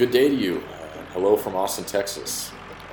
[0.00, 0.62] Good day to you.
[1.12, 2.52] Hello from Austin, Texas.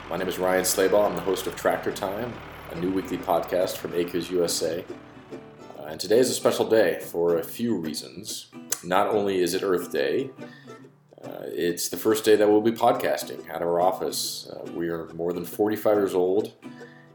[0.09, 1.07] My name is Ryan Slabaugh.
[1.07, 2.33] I'm the host of Tractor Time,
[2.71, 4.83] a new weekly podcast from Acres USA.
[5.79, 8.47] Uh, and today is a special day for a few reasons.
[8.83, 10.31] Not only is it Earth Day,
[11.23, 14.49] uh, it's the first day that we'll be podcasting out of our office.
[14.51, 16.55] Uh, we are more than 45 years old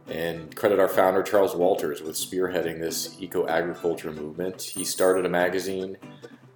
[0.09, 4.63] and credit our founder, Charles Walters, with spearheading this eco agriculture movement.
[4.63, 5.99] He started a magazine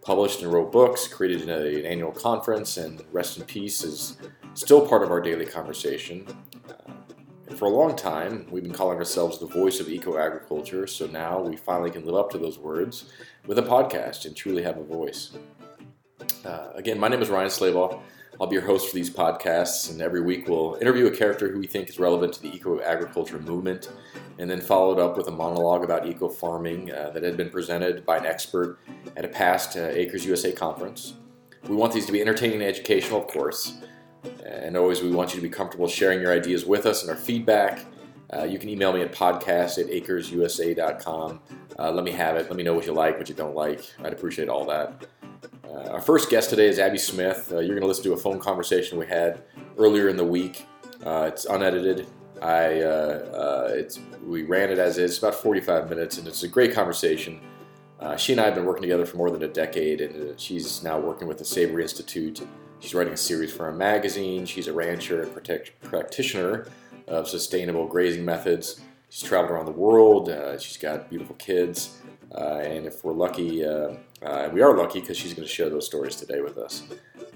[0.06, 4.18] published and wrote books, created an annual conference, and Rest in Peace is
[4.54, 6.24] still part of our daily conversation.
[6.68, 11.08] Uh, for a long time, we've been calling ourselves the voice of eco agriculture, so
[11.08, 13.10] now we finally can live up to those words
[13.48, 15.36] with a podcast and truly have a voice.
[16.44, 18.00] Uh, again, my name is Ryan Slabaugh.
[18.40, 21.58] I'll be your host for these podcasts, and every week we'll interview a character who
[21.58, 23.90] we think is relevant to the eco agriculture movement,
[24.38, 28.04] and then followed up with a monologue about eco farming uh, that had been presented
[28.04, 28.78] by an expert
[29.16, 31.14] at a past uh, Acres USA conference.
[31.66, 33.78] We want these to be entertaining and educational, of course,
[34.44, 37.16] and always we want you to be comfortable sharing your ideas with us and our
[37.16, 37.86] feedback.
[38.32, 41.40] Uh, you can email me at podcast at acresusa.com.
[41.78, 42.48] Uh, let me have it.
[42.48, 43.82] Let me know what you like, what you don't like.
[44.02, 45.06] I'd appreciate all that.
[45.68, 47.50] Uh, our first guest today is Abby Smith.
[47.50, 49.42] Uh, you're going to listen to a phone conversation we had
[49.76, 50.66] earlier in the week.
[51.04, 52.06] Uh, it's unedited.
[52.40, 55.12] I uh, uh, it's we ran it as is.
[55.12, 57.40] It's about 45 minutes, and it's a great conversation.
[57.98, 60.84] Uh, she and I have been working together for more than a decade, and she's
[60.84, 62.46] now working with the Savory Institute.
[62.78, 64.44] She's writing a series for a magazine.
[64.44, 66.68] She's a rancher and protect, practitioner
[67.08, 68.82] of sustainable grazing methods.
[69.08, 70.30] She's traveled around the world.
[70.60, 71.98] she's got beautiful kids.
[72.36, 73.64] And if we're lucky,
[74.22, 76.84] uh, uh, we are lucky because she's going to share those stories today with us.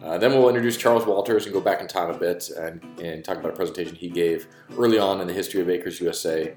[0.00, 3.39] then we'll introduce Charles Walters and go back in time a bit and, and talk
[3.39, 4.47] about a presentation he gave
[4.78, 6.55] early on in the history of Acres USA.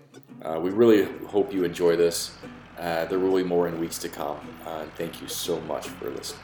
[0.60, 2.32] we really hope you enjoy this.
[2.78, 4.40] there will be more in weeks to come.
[4.96, 6.44] thank you so much for listening.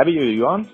[0.00, 0.70] Abby, are you on?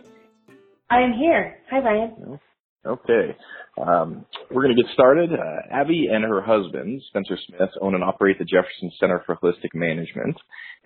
[0.90, 1.56] I am here.
[1.70, 2.38] Hi, Ryan.
[2.86, 3.36] Okay.
[3.80, 5.30] Um, we're going to get started.
[5.32, 9.72] Uh, Abby and her husband, Spencer Smith, own and operate the Jefferson Center for Holistic
[9.72, 10.36] Management,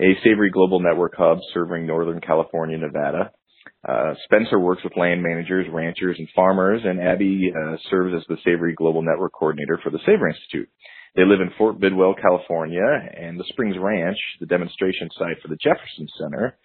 [0.00, 3.32] a savory global network hub serving Northern California, Nevada.
[3.86, 8.36] Uh, Spencer works with land managers, ranchers, and farmers, and Abby uh, serves as the
[8.44, 10.68] Savory Global Network Coordinator for the Savory Institute.
[11.16, 15.58] They live in Fort Bidwell, California, and the Springs Ranch, the demonstration site for the
[15.60, 16.56] Jefferson Center,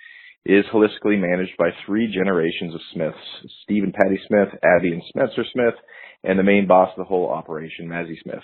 [0.45, 3.17] is holistically managed by three generations of Smiths,
[3.63, 5.75] Steve and Patty Smith, Abby and Spencer Smith,
[6.23, 8.43] and the main boss of the whole operation, Mazzy Smith.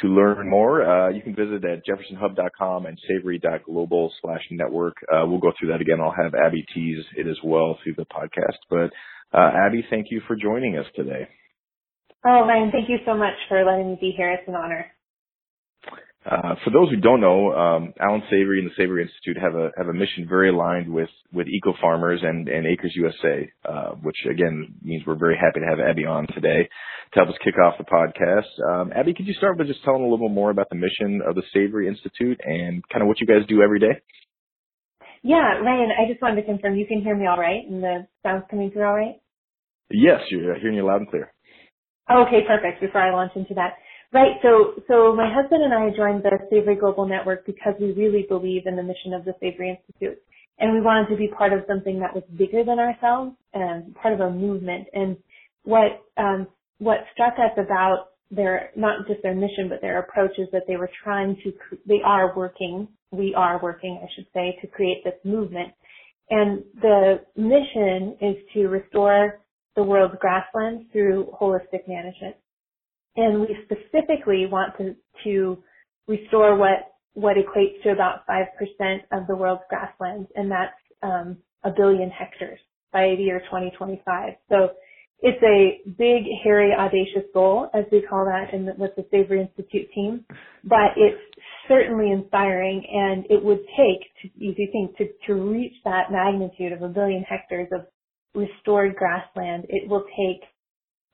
[0.00, 4.94] To learn more, uh, you can visit at jeffersonhub.com and savory.global slash network.
[5.10, 6.00] Uh, we'll go through that again.
[6.02, 8.58] I'll have Abby tease it as well through the podcast.
[8.68, 8.92] But
[9.36, 11.26] uh, Abby, thank you for joining us today.
[12.26, 14.32] Oh, Ryan, thank you so much for letting me be here.
[14.32, 14.86] It's an honor.
[16.26, 19.70] Uh, for those who don't know, um, Allan Savory and the Savory Institute have a
[19.76, 24.16] have a mission very aligned with with eco farmers and and Acres USA, uh, which
[24.28, 26.68] again means we're very happy to have Abby on today
[27.12, 28.50] to help us kick off the podcast.
[28.68, 31.36] Um, Abby, could you start by just telling a little more about the mission of
[31.36, 34.02] the Savory Institute and kind of what you guys do every day?
[35.22, 38.06] Yeah, Ryan, I just wanted to confirm you can hear me all right and the
[38.24, 39.16] sound's coming through all right.
[39.90, 41.32] Yes, you're hearing you loud and clear.
[42.10, 42.80] Okay, perfect.
[42.80, 43.74] Before I launch into that.
[44.12, 44.36] Right.
[44.42, 48.62] So, so my husband and I joined the Savory Global Network because we really believe
[48.66, 50.22] in the mission of the Savory Institute,
[50.58, 54.14] and we wanted to be part of something that was bigger than ourselves and part
[54.14, 54.86] of a movement.
[54.92, 55.16] And
[55.64, 56.46] what um,
[56.78, 60.76] what struck us about their not just their mission but their approach is that they
[60.76, 61.52] were trying to
[61.86, 65.72] they are working we are working I should say to create this movement,
[66.30, 69.40] and the mission is to restore
[69.74, 72.36] the world's grasslands through holistic management
[73.16, 74.94] and we specifically want to,
[75.24, 75.62] to
[76.08, 81.36] restore what what equates to about five percent of the world's grasslands, and that's um,
[81.64, 82.60] a billion hectares
[82.92, 84.34] by the year 2025.
[84.50, 84.70] So
[85.20, 89.40] it's a big, hairy, audacious goal, as we call that in the, with the Savory
[89.40, 90.24] Institute team,
[90.64, 91.20] but it's
[91.68, 96.72] certainly inspiring, and it would take, to, if you think, to, to reach that magnitude
[96.72, 97.86] of a billion hectares of
[98.34, 100.42] restored grassland, it will take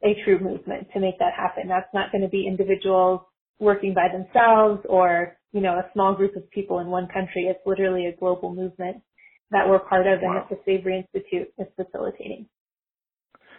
[0.04, 1.68] a true movement to make that happen.
[1.68, 3.20] That's not going to be individuals
[3.58, 7.44] working by themselves or, you know, a small group of people in one country.
[7.44, 9.02] It's literally a global movement
[9.50, 10.28] that we're part of wow.
[10.28, 12.46] and that the Savory Institute is facilitating.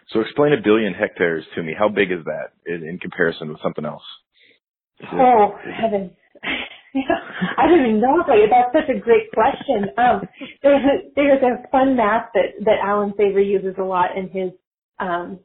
[0.09, 1.73] So explain a billion hectares to me.
[1.77, 4.03] How big is that in, in comparison with something else?
[5.13, 6.11] Oh, heavens.
[7.57, 8.47] I don't even know about you.
[8.49, 9.89] That's such a great question.
[9.97, 10.21] Um,
[10.61, 14.51] there's a, there's a fun math that, that Allan Savory uses a lot in his
[14.99, 15.39] um,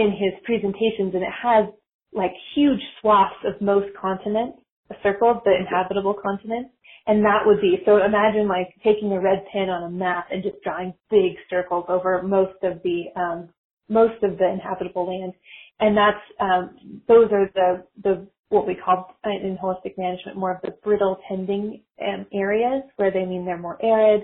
[0.00, 1.66] in his presentations, and it has
[2.12, 4.58] like huge swaths of most continents,
[5.02, 6.70] circled the inhabitable continents,
[7.06, 8.02] and that would be so.
[8.02, 12.22] Imagine like taking a red pen on a map and just drawing big circles over
[12.22, 13.48] most of the um,
[13.88, 15.32] most of the inhabitable land,
[15.78, 20.60] and that's um, those are the the what we call in holistic management more of
[20.62, 24.22] the brittle tending um, areas where they mean they're more arid,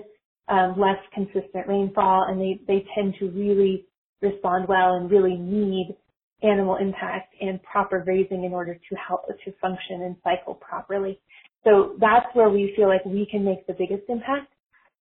[0.49, 3.85] um, less consistent rainfall, and they, they tend to really
[4.21, 5.95] respond well and really need
[6.43, 11.19] animal impact and proper grazing in order to help to function and cycle properly.
[11.63, 14.53] So that's where we feel like we can make the biggest impact.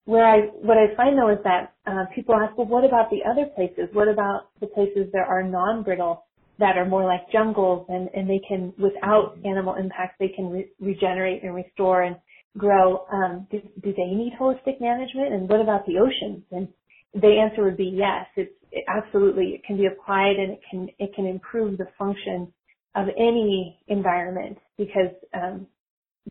[0.06, 3.20] Where I, what I find though is that uh, people ask, well, what about the
[3.28, 3.88] other places?
[3.92, 6.24] What about the places that are non-brittle
[6.58, 10.70] that are more like jungles and, and they can, without animal impacts, they can re-
[10.80, 12.16] regenerate and restore and
[12.56, 13.04] grow.
[13.12, 15.34] Um, do, do they need holistic management?
[15.34, 16.44] And what about the oceans?
[16.50, 16.68] And
[17.14, 18.26] the answer would be yes.
[18.36, 22.52] It's it, absolutely it can be applied and it can it can improve the function
[22.94, 25.66] of any environment because um,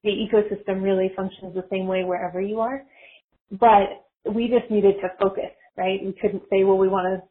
[0.04, 2.84] the ecosystem really functions the same way wherever you are.
[3.52, 6.00] But we just needed to focus, right?
[6.04, 7.28] We couldn't say, well, we want to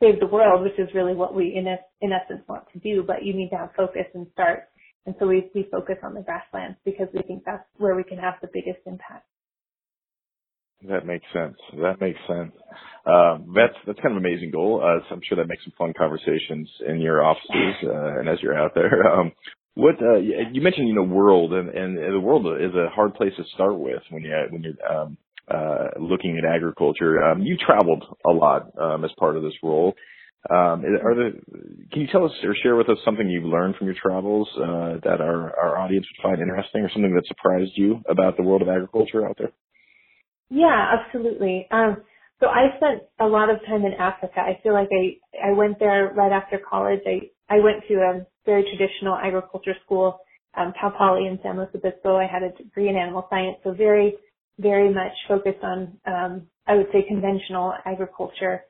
[0.00, 1.66] save the world, which is really what we in,
[2.00, 4.68] in essence want to do, but you need to have focus and start.
[5.06, 8.18] And so we, we focus on the grasslands because we think that's where we can
[8.18, 9.26] have the biggest impact.
[10.88, 11.56] That makes sense.
[11.80, 12.52] That makes sense.
[13.06, 14.82] Um, that's that's kind of an amazing goal.
[14.82, 18.38] Uh, so I'm sure that makes some fun conversations in your offices uh, and as
[18.42, 19.02] you're out there.
[19.16, 19.32] Um,
[19.74, 23.32] what uh, you mentioned, you know, world and, and the world is a hard place
[23.36, 25.18] to start with when you when you're um,
[25.48, 27.22] uh, looking at agriculture.
[27.22, 29.94] Um, you traveled a lot um, as part of this role.
[30.48, 31.32] Um, are the,
[31.92, 35.00] can you tell us or share with us something you've learned from your travels uh,
[35.04, 38.62] that our, our audience would find interesting or something that surprised you about the world
[38.62, 39.52] of agriculture out there?
[40.50, 41.66] Yeah, absolutely.
[41.70, 41.98] Um,
[42.40, 44.40] so I spent a lot of time in Africa.
[44.40, 47.00] I feel like I, I went there right after college.
[47.06, 50.18] I, I went to a very traditional agriculture school,
[50.56, 52.16] um, Cal Poly in San Luis Obispo.
[52.16, 54.14] I had a degree in animal science, so very
[54.58, 58.62] very much focused on, um, I would say, conventional agriculture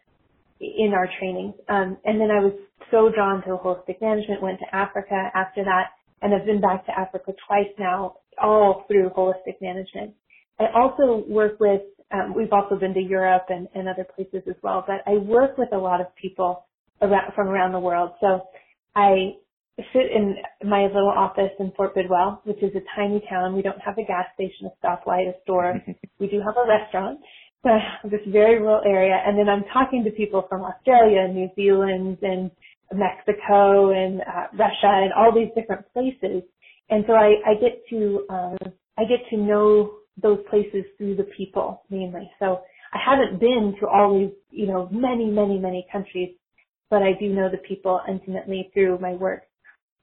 [0.61, 1.55] in our training.
[1.69, 2.53] Um, and then I was
[2.91, 5.91] so drawn to holistic management, went to Africa after that,
[6.23, 10.15] and I've been back to Africa twice now, all through holistic management.
[10.59, 11.83] I also work with,
[12.13, 15.59] um, we've also been to Europe and, and other places as well, but I work
[15.59, 16.65] with a lot of people
[17.03, 18.13] around, from around the world.
[18.21, 18.43] So
[18.95, 19.35] I
[19.93, 23.55] sit in my little office in Fort Bidwell, which is a tiny town.
[23.55, 25.75] We don't have a gas station, a stoplight, a store.
[26.19, 27.21] we do have a restaurant,
[27.63, 27.81] but
[28.11, 29.21] this very rural area.
[29.27, 32.51] And then I'm talking to people from Australia, and New Zealand, and
[32.93, 36.43] Mexico, and uh, Russia, and all these different places.
[36.89, 38.57] And so I, I get to um,
[38.99, 42.31] I get to know those places through the people mainly.
[42.39, 42.61] So
[42.93, 46.31] I haven't been to all these, you know, many, many, many countries,
[46.91, 49.43] but I do know the people intimately through my work.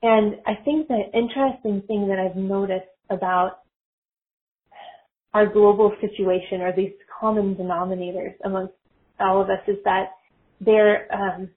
[0.01, 3.59] And I think the interesting thing that I've noticed about
[5.33, 8.73] our global situation or these common denominators amongst
[9.19, 10.11] all of us is that
[10.59, 11.49] there um,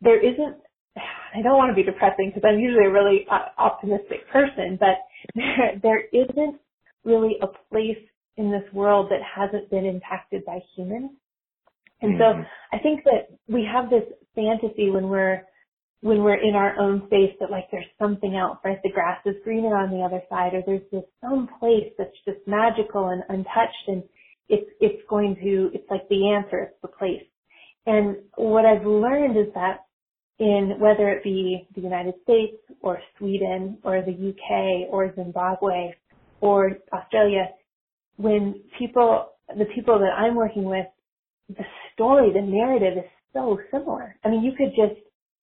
[0.00, 0.56] there isn't
[0.96, 3.26] I don't want to be depressing because I'm usually a really
[3.58, 4.96] optimistic person, but
[5.34, 6.58] there, there isn't
[7.06, 8.02] really a place
[8.36, 11.12] in this world that hasn't been impacted by humans.
[12.02, 12.42] And mm-hmm.
[12.42, 15.42] so I think that we have this fantasy when we're
[16.02, 18.78] when we're in our own space that like there's something else, right?
[18.82, 22.46] The grass is greener on the other side or there's this some place that's just
[22.46, 24.02] magical and untouched and
[24.48, 27.24] it's, it's going to, it's like the answer, it's the place.
[27.86, 29.86] And what I've learned is that
[30.38, 35.94] in whether it be the United States or Sweden or the UK or Zimbabwe
[36.40, 37.48] or Australia,
[38.16, 40.86] when people, the people that I'm working with,
[41.48, 41.64] the
[41.94, 44.16] story, the narrative is so similar.
[44.24, 45.00] I mean, you could just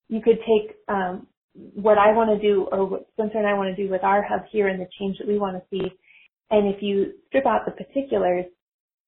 [0.10, 3.76] you could take um, what I want to do or what Spencer and I want
[3.76, 5.90] to do with our hub here and the change that we want to see.
[6.52, 8.46] And if you strip out the particulars,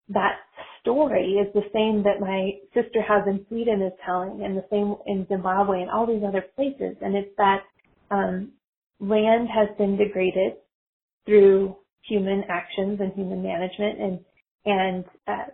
[0.09, 0.37] that
[0.81, 4.95] story is the same that my sister has in Sweden is telling and the same
[5.07, 6.95] in Zimbabwe and all these other places.
[7.01, 7.61] And it's that
[8.11, 8.51] um,
[8.99, 10.53] land has been degraded
[11.25, 14.19] through human actions and human management and
[14.65, 15.45] and uh,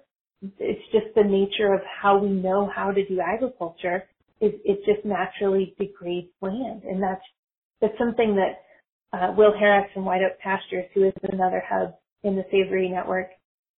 [0.57, 4.05] it's just the nature of how we know how to do agriculture
[4.41, 6.81] it, it just naturally degrades land.
[6.83, 7.21] And that's,
[7.79, 12.35] that's something that uh, Will Harris from White Oak Pastures, who is another hub in
[12.35, 13.27] the Savory Network,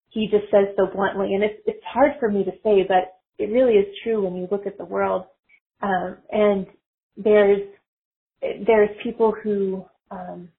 [0.09, 3.51] he just says so bluntly, and it's, it's hard for me to say, but it
[3.51, 5.25] really is true when you look at the world.
[5.81, 6.67] Um, and
[7.17, 7.61] there's,
[8.41, 10.49] there's people who, um,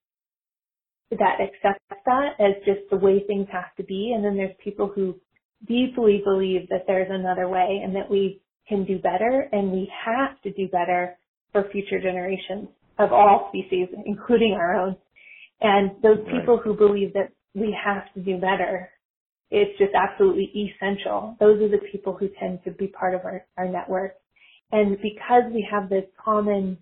[1.11, 4.91] that accept that as just the way things have to be, and then there's people
[4.95, 5.15] who
[5.67, 10.41] deeply believe that there's another way and that we can do better and we have
[10.43, 11.17] to do better
[11.53, 12.69] for future generations
[12.99, 14.97] of all species, including our own.
[15.61, 16.41] And those right.
[16.41, 18.91] people who believe that we have to do better,
[19.51, 21.37] it's just absolutely essential.
[21.41, 24.15] Those are the people who tend to be part of our, our network.
[24.73, 26.79] And because we have this common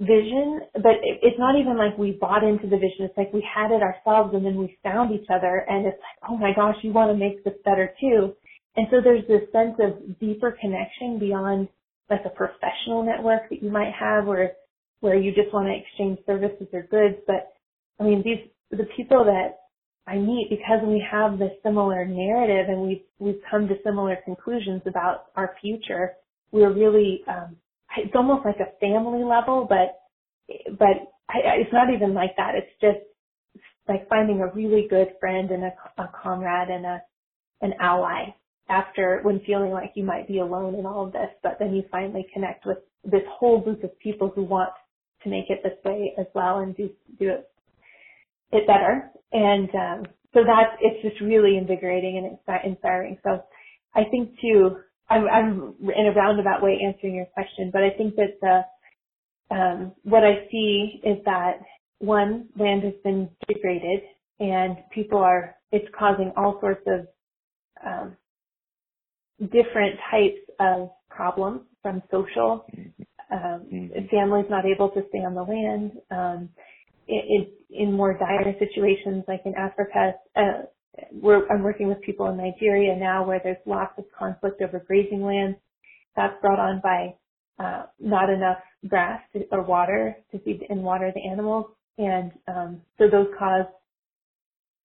[0.00, 3.04] vision, but it, it's not even like we bought into the vision.
[3.04, 6.30] It's like we had it ourselves and then we found each other and it's like,
[6.30, 8.34] oh my gosh, you want to make this better too.
[8.76, 11.68] And so there's this sense of deeper connection beyond
[12.08, 14.52] like a professional network that you might have where,
[15.00, 17.20] where you just want to exchange services or goods.
[17.26, 17.52] But
[18.00, 19.58] I mean, these, the people that
[20.06, 24.82] I meet because we have this similar narrative and we've, we've come to similar conclusions
[24.86, 26.14] about our future.
[26.52, 27.56] We're really, um,
[27.98, 30.00] it's almost like a family level, but
[30.78, 32.54] but I, it's not even like that.
[32.54, 33.04] It's just
[33.88, 37.02] like finding a really good friend and a, a comrade and a
[37.62, 38.26] an ally
[38.68, 41.82] after when feeling like you might be alone in all of this, but then you
[41.90, 44.70] finally connect with this whole group of people who want
[45.22, 47.50] to make it this way as well and do do it
[48.52, 49.10] it better.
[49.32, 53.18] And um, so that's it's just really invigorating and inspiring.
[53.24, 53.42] So
[53.94, 54.76] I think too
[55.10, 59.92] I'm, I'm in a roundabout way answering your question, but I think that the, um,
[60.04, 61.58] what I see is that
[61.98, 64.00] one, land has been degraded
[64.38, 67.06] and people are, it's causing all sorts of,
[67.84, 68.16] um,
[69.40, 72.64] different types of problems from social,
[73.32, 74.06] um, mm-hmm.
[74.10, 76.48] families not able to stay on the land, um,
[77.08, 80.62] in, in more dire situations like in Africa, uh,
[81.12, 85.22] we're, I'm working with people in Nigeria now where there's lots of conflict over grazing
[85.22, 85.56] lands.
[86.16, 87.14] That's brought on by
[87.62, 91.66] uh, not enough grass to, or water to feed and water the animals,
[91.98, 93.66] and um, so those cause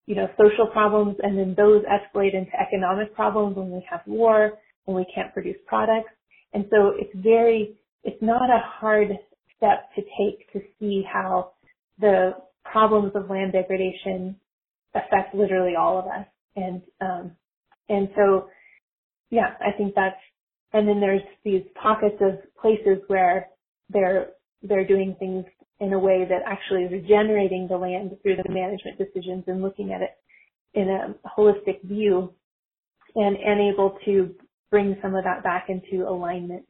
[0.05, 4.59] you know social problems, and then those escalate into economic problems when we have war,
[4.85, 6.11] when we can't produce products,
[6.53, 9.09] and so it's very it's not a hard
[9.57, 11.53] step to take to see how
[11.99, 12.33] the
[12.63, 14.35] problems of land degradation
[14.95, 16.25] affect literally all of us.
[16.55, 17.31] And um,
[17.89, 18.47] and so,
[19.29, 20.15] yeah, I think that's.
[20.73, 23.47] And then there's these pockets of places where
[23.89, 24.29] they're
[24.63, 25.45] they're doing things
[25.79, 29.91] in a way that actually is regenerating the land through the management decisions and looking
[29.91, 30.11] at it
[30.73, 32.33] in a holistic view
[33.15, 34.33] and, and able to
[34.71, 36.65] bring some of that back into alignment.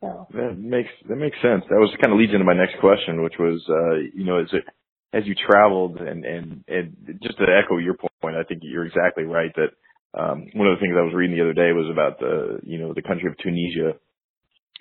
[0.00, 1.62] So that makes that makes sense.
[1.68, 4.48] That was kind of leads into my next question, which was, uh, you know, is
[4.52, 4.64] it
[5.12, 9.24] as you traveled and, and, and just to echo your point, I think you're exactly
[9.24, 9.70] right that,
[10.14, 12.78] um, one of the things I was reading the other day was about the, you
[12.78, 13.92] know, the country of Tunisia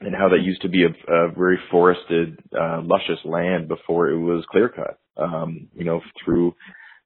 [0.02, 4.18] and how that used to be a, a very forested, uh, luscious land before it
[4.18, 6.54] was clear cut, um, you know, through,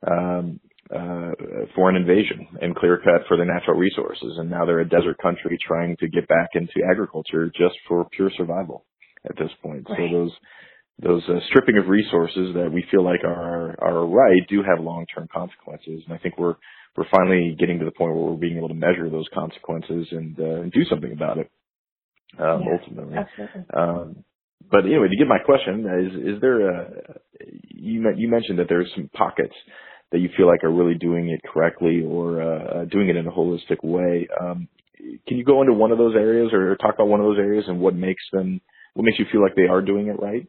[0.07, 0.59] um,
[0.93, 1.31] uh,
[1.75, 4.37] foreign invasion and clear cut for their natural resources.
[4.37, 8.31] And now they're a desert country trying to get back into agriculture just for pure
[8.37, 8.85] survival
[9.27, 9.87] at this point.
[9.89, 10.09] Right.
[10.11, 10.31] So those,
[11.01, 15.05] those uh, stripping of resources that we feel like are are right do have long
[15.13, 16.55] term consequences, and I think we're
[16.95, 20.39] we're finally getting to the point where we're being able to measure those consequences and,
[20.39, 21.51] uh, and do something about it.
[22.39, 23.65] Um, yeah, ultimately, absolutely.
[23.75, 24.23] Um,
[24.71, 26.89] but anyway, to get my question is: Is there a
[27.69, 29.53] you you mentioned that there's some pockets
[30.11, 33.31] that you feel like are really doing it correctly or uh, doing it in a
[33.31, 34.27] holistic way?
[34.39, 34.67] Um,
[35.27, 37.65] can you go into one of those areas or talk about one of those areas
[37.67, 38.61] and what makes them
[38.93, 40.47] what makes you feel like they are doing it right?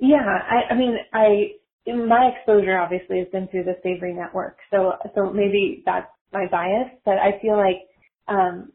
[0.00, 1.52] Yeah, I, I mean, I
[1.92, 6.90] my exposure obviously has been through the Savory Network, so so maybe that's my bias,
[7.06, 7.82] but I feel like
[8.28, 8.72] um,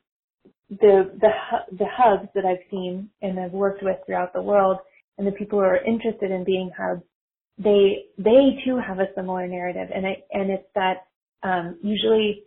[0.69, 1.29] the the
[1.77, 4.79] the hubs that I've seen and I've worked with throughout the world,
[5.17, 7.03] and the people who are interested in being hubs,
[7.59, 11.07] they they too have a similar narrative, and I and it's that
[11.43, 12.43] um, usually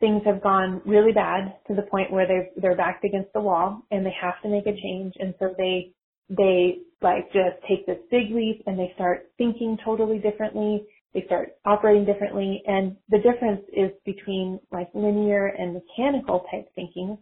[0.00, 3.82] things have gone really bad to the point where they they're backed against the wall
[3.92, 5.92] and they have to make a change, and so they
[6.30, 10.84] they like just take this big leap and they start thinking totally differently.
[11.12, 12.62] They start operating differently.
[12.66, 17.18] And the difference is between like linear and mechanical type thinking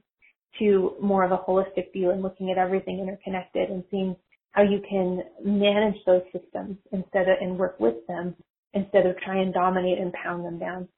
[0.61, 4.17] to more of a holistic view and looking at everything interconnected and seeing
[4.53, 8.35] how you can manage those systems instead of and work with them
[8.75, 10.89] instead of try and dominate and pound them down.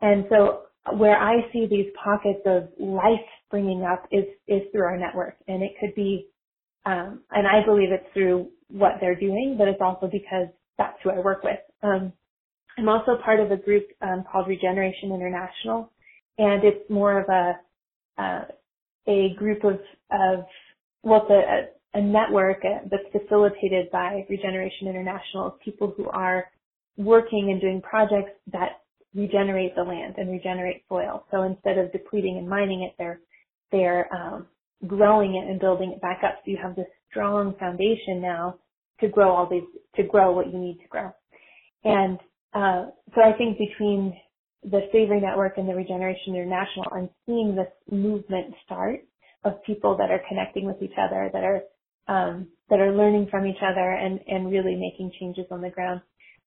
[0.00, 0.62] And so
[0.96, 5.36] where I see these pockets of life springing up is, is through our network.
[5.48, 6.28] And it could be
[6.86, 10.48] um, and I believe it's through what they're doing, but it's also because
[10.78, 11.58] that's who I work with.
[11.82, 12.12] Um,
[12.78, 15.90] I'm also part of a group um, called Regeneration International,
[16.38, 17.74] and it's more of a
[18.22, 18.44] uh,
[19.08, 19.80] a group of
[20.12, 20.44] of
[21.02, 26.46] well, it's a, a network that's facilitated by Regeneration International people who are
[26.96, 28.82] working and doing projects that
[29.14, 31.24] regenerate the land and regenerate soil.
[31.30, 33.20] So instead of depleting and mining it, they're
[33.72, 34.46] they're um,
[34.86, 36.36] growing it and building it back up.
[36.44, 38.58] So you have this strong foundation now
[39.00, 39.62] to grow all these,
[39.96, 41.10] to grow what you need to grow.
[41.84, 42.18] And
[42.54, 44.16] uh, so I think between
[44.62, 49.00] the Savory Network and the Regeneration International, I'm seeing this movement start
[49.44, 51.62] of people that are connecting with each other, that are
[52.06, 56.00] um, that are learning from each other and, and really making changes on the ground.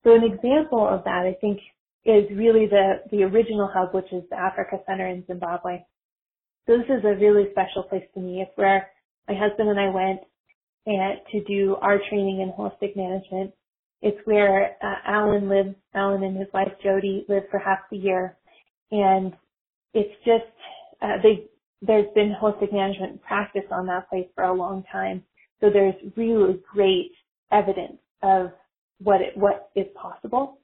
[0.03, 1.59] So an example of that, I think,
[2.05, 5.79] is really the, the original hub, which is the Africa Center in Zimbabwe.
[6.67, 8.41] So this is a really special place to me.
[8.41, 8.89] It's where
[9.27, 10.19] my husband and I went
[10.85, 13.53] and to do our training in holistic management.
[14.01, 15.75] It's where uh, Allan lives.
[15.95, 18.37] Allan and his wife Jody live for half the year,
[18.91, 19.33] and
[19.93, 20.45] it's just
[21.01, 21.45] uh, they.
[21.81, 25.23] There's been holistic management practice on that place for a long time,
[25.61, 27.11] so there's really great
[27.51, 28.51] evidence of
[28.99, 30.59] what it what is possible.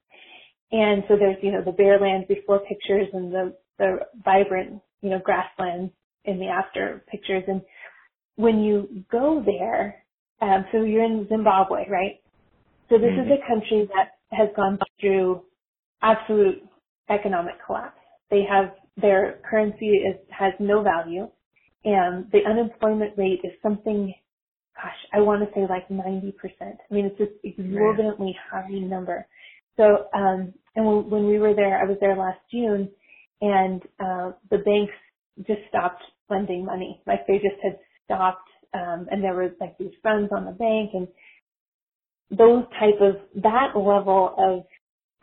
[0.72, 5.10] And so there's, you know, the bare land before pictures and the, the vibrant, you
[5.10, 5.92] know, grasslands
[6.24, 7.44] in the after pictures.
[7.46, 7.60] And
[8.36, 10.02] when you go there,
[10.40, 12.20] um, so you're in Zimbabwe, right?
[12.88, 13.30] So this mm-hmm.
[13.30, 15.42] is a country that has gone through
[16.02, 16.62] absolute
[17.10, 17.98] economic collapse.
[18.30, 21.28] They have their currency is has no value,
[21.84, 24.12] and the unemployment rate is something.
[24.74, 26.32] Gosh, I want to say like 90%.
[26.60, 29.24] I mean, it's just exorbitantly high number.
[29.76, 32.90] So, um, and when, when we were there, I was there last June,
[33.40, 34.94] and uh, the banks
[35.46, 37.00] just stopped lending money.
[37.06, 40.90] Like they just had stopped, um, and there was like these funds on the bank,
[40.94, 41.08] and
[42.30, 44.64] those type of that level of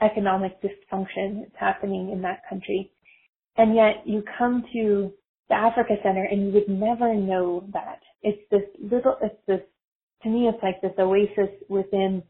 [0.01, 2.91] economic dysfunction is happening in that country.
[3.57, 5.11] And yet you come to
[5.49, 7.99] the Africa Center and you would never know that.
[8.23, 9.61] It's this little, it's this,
[10.23, 12.23] to me it's like this oasis within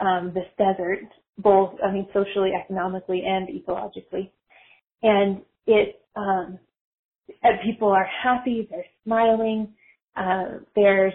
[0.00, 4.30] um, this desert both, I mean, socially, economically, and ecologically.
[5.02, 6.58] And it, um,
[7.64, 9.68] people are happy, they're smiling,
[10.16, 11.12] uh, there's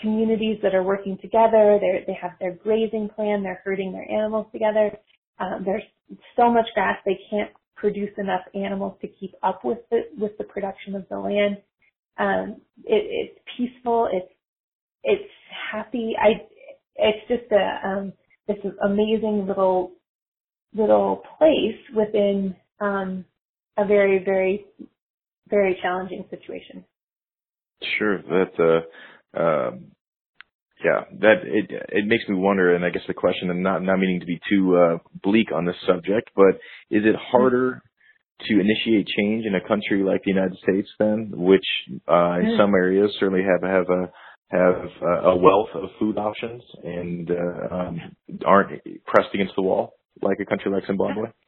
[0.00, 4.46] communities that are working together, they're, they have their grazing plan, they're herding their animals
[4.52, 4.92] together.
[5.38, 5.82] Um, there's
[6.36, 10.44] so much grass they can't produce enough animals to keep up with the with the
[10.44, 11.58] production of the land.
[12.18, 14.08] Um, it, it's peaceful.
[14.12, 14.32] It's
[15.04, 15.30] it's
[15.72, 16.14] happy.
[16.20, 16.46] I
[16.96, 18.12] it's just a um,
[18.48, 19.92] this amazing little
[20.74, 23.24] little place within um,
[23.76, 24.66] a very very
[25.48, 26.84] very challenging situation.
[27.98, 28.84] Sure, that
[29.36, 29.92] uh, um,
[30.84, 33.98] yeah, that it it makes me wonder, and I guess the question, and not not
[33.98, 36.54] meaning to be too uh, bleak on this subject, but
[36.90, 37.82] is it harder
[38.48, 41.64] to initiate change in a country like the United States, then, which
[42.06, 44.10] uh, in some areas certainly have have a
[44.48, 44.84] have
[45.24, 48.00] a wealth of food options and uh, um,
[48.44, 51.30] aren't pressed against the wall like a country like Zimbabwe?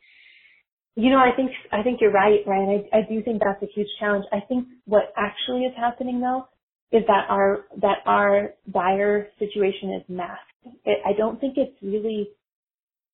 [0.98, 2.82] You know, I think I think you're right, Ryan.
[2.92, 4.24] I, I do think that's a huge challenge.
[4.32, 6.48] I think what actually is happening though
[6.90, 10.42] is that our that our dire situation is masked.
[10.84, 12.30] It, I don't think it's really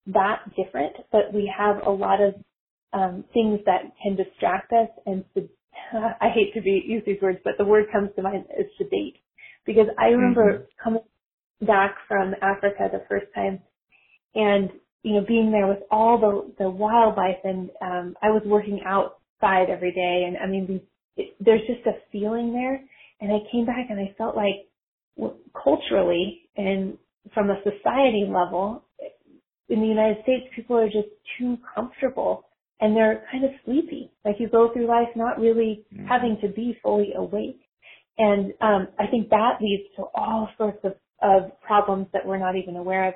[0.07, 2.35] that different, but we have a lot of
[2.95, 5.23] um, things that can distract us and
[5.93, 9.17] I hate to be use these words, but the word comes to mind is sedate
[9.67, 10.65] because I remember mm-hmm.
[10.83, 11.03] coming
[11.61, 13.61] back from Africa the first time
[14.35, 14.71] and
[15.05, 19.71] you know being there with all the the wildlife and um I was working outside
[19.71, 20.81] every day and I mean
[21.17, 22.83] it, there's just a feeling there
[23.21, 24.67] and I came back and I felt like
[25.17, 26.99] well, culturally and
[27.33, 28.83] from a society level
[29.69, 32.47] in the United States people are just too comfortable
[32.81, 36.07] and they're kind of sleepy like you go through life not really mm-hmm.
[36.07, 37.61] having to be fully awake
[38.19, 42.57] and um, I think that leads to all sorts of, of problems that we're not
[42.57, 43.15] even aware of.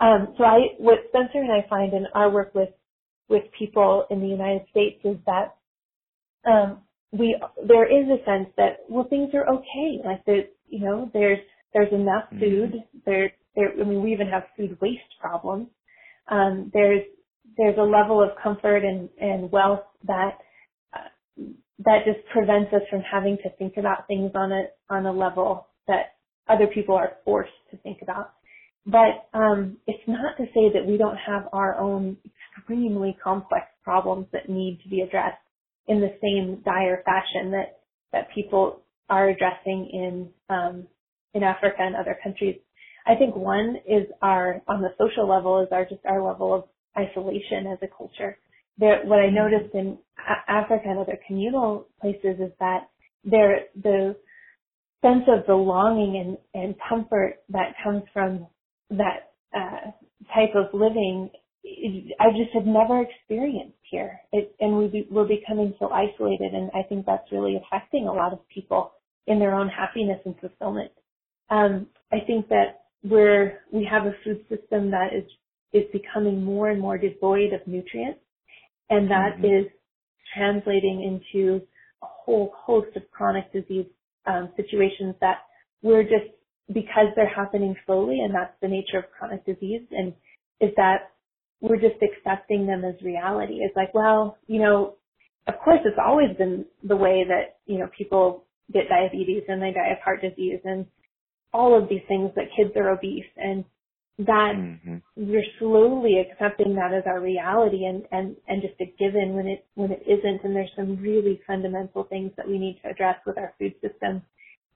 [0.00, 2.70] Um, so I, what Spencer and I find in our work with
[3.28, 5.56] with people in the United States is that
[6.50, 6.80] um,
[7.12, 11.38] we there is a sense that well things are okay, like that you know there's
[11.72, 12.40] there's enough mm-hmm.
[12.40, 12.74] food.
[13.06, 15.68] There there I mean we even have food waste problems.
[16.28, 17.02] Um, there's
[17.56, 20.38] there's a level of comfort and, and wealth that
[20.94, 21.42] uh,
[21.84, 25.68] that just prevents us from having to think about things on a on a level
[25.86, 26.16] that
[26.48, 28.32] other people are forced to think about.
[28.86, 32.16] But um, it's not to say that we don't have our own
[32.56, 35.38] extremely complex problems that need to be addressed
[35.86, 37.80] in the same dire fashion that
[38.12, 40.86] that people are addressing in um,
[41.34, 42.56] in Africa and other countries.
[43.06, 46.64] I think one is our on the social level is our just our level of
[46.96, 48.36] isolation as a culture
[48.78, 49.98] there, what I noticed in
[50.48, 52.88] Africa and other communal places is that
[53.24, 54.16] there, the
[55.02, 58.46] sense of belonging and, and comfort that comes from
[58.98, 59.90] that uh,
[60.34, 61.30] type of living
[61.64, 64.20] I just have never experienced here.
[64.32, 68.12] It, and we be, we're becoming so isolated, and I think that's really affecting a
[68.12, 68.92] lot of people
[69.26, 70.90] in their own happiness and fulfillment.
[71.50, 75.24] Um, I think that we're we have a food system that is
[75.72, 78.20] is becoming more and more devoid of nutrients,
[78.90, 79.66] and that mm-hmm.
[79.66, 79.66] is
[80.34, 81.60] translating into
[82.02, 83.86] a whole host of chronic disease
[84.26, 85.38] um, situations that
[85.82, 86.30] we're just
[86.68, 90.12] because they're happening slowly, and that's the nature of chronic disease, and
[90.60, 91.10] is that
[91.60, 93.60] we're just accepting them as reality.
[93.62, 94.96] It's like, well, you know,
[95.46, 99.72] of course it's always been the way that, you know, people get diabetes and they
[99.72, 100.86] die of heart disease and
[101.52, 103.64] all of these things that kids are obese and
[104.18, 104.96] that mm-hmm.
[105.16, 109.64] we're slowly accepting that as our reality and, and, and just a given when it
[109.74, 113.38] when it isn't and there's some really fundamental things that we need to address with
[113.38, 114.22] our food system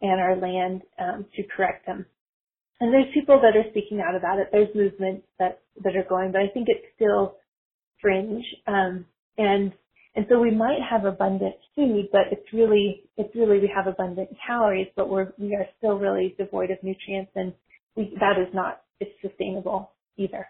[0.02, 2.06] and our land um, to correct them.
[2.80, 4.48] And there's people that are speaking out about it.
[4.52, 7.37] There's movements that that are going, but I think it's still
[8.00, 8.44] fringe.
[8.66, 9.06] Um,
[9.38, 9.72] and
[10.14, 14.30] and so we might have abundant food, but it's really it's really we have abundant
[14.46, 17.52] calories, but we're we are still really devoid of nutrients, and
[17.96, 20.46] we, that is not it's sustainable either.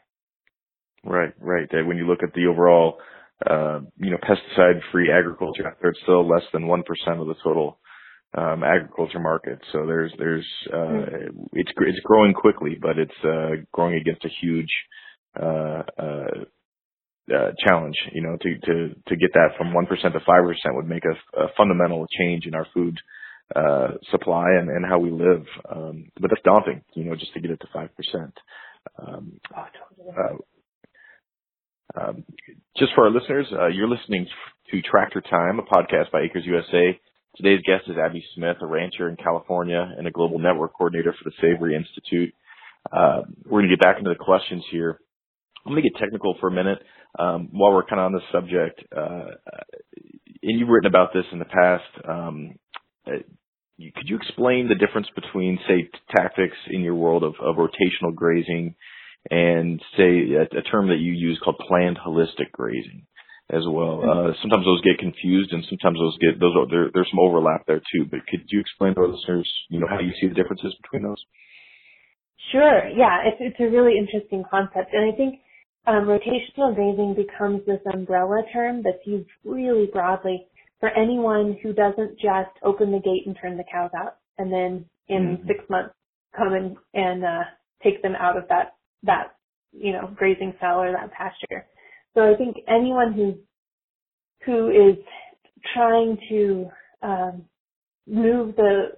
[1.05, 1.69] Right, right.
[1.87, 2.99] When you look at the overall,
[3.49, 7.79] uh, you know, pesticide-free agriculture it's still less than one percent of the total
[8.37, 9.59] um, agriculture market.
[9.73, 11.47] So there's there's uh, mm-hmm.
[11.55, 14.71] it's it's growing quickly, but it's uh, growing against a huge
[15.41, 16.45] uh, uh,
[17.35, 17.97] uh, challenge.
[18.13, 21.05] You know, to to to get that from one percent to five percent would make
[21.05, 22.99] a, a, fundamental change in our food
[23.55, 25.45] uh, supply and, and how we live.
[25.71, 26.83] Um, but that's daunting.
[26.95, 28.35] You know, just to get it to five percent.
[28.99, 30.37] Um, uh,
[31.99, 32.25] um,
[32.77, 34.27] just for our listeners, uh, you're listening
[34.71, 37.01] to Tractor Time, a podcast by Acres USA.
[37.37, 41.29] Today's guest is Abby Smith, a rancher in California and a global network coordinator for
[41.29, 42.33] the Savory Institute.
[42.91, 44.99] Uh, we're going to get back into the questions here.
[45.67, 46.79] I'm going to get technical for a minute
[47.19, 48.83] um, while we're kind of on this subject.
[48.91, 49.37] Uh,
[50.43, 52.09] and you've written about this in the past.
[52.09, 52.55] Um,
[53.07, 53.19] uh,
[53.79, 58.77] could you explain the difference between, say, tactics in your world of, of rotational grazing
[59.31, 63.07] and, say, a, a, term that you use called planned holistic grazing?
[63.51, 64.03] As well.
[64.03, 67.67] Uh, sometimes those get confused, and sometimes those get those are, there, there's some overlap
[67.67, 68.05] there too.
[68.11, 71.03] But could you explain to our listeners, you know, how you see the differences between
[71.05, 71.23] those?
[72.53, 72.89] Sure.
[72.89, 75.41] Yeah, it's it's a really interesting concept, and I think
[75.87, 80.47] um, rotational grazing becomes this umbrella term that's used really broadly
[80.81, 84.85] for anyone who doesn't just open the gate and turn the cows out, and then
[85.09, 85.47] in mm-hmm.
[85.47, 85.95] six months
[86.37, 87.45] come and and uh,
[87.83, 89.37] take them out of that that
[89.73, 91.67] you know grazing cell or that pasture.
[92.17, 93.37] So I think anyone who
[94.47, 94.99] who is
[95.75, 96.71] trying to
[97.03, 97.45] um,
[98.07, 98.93] move the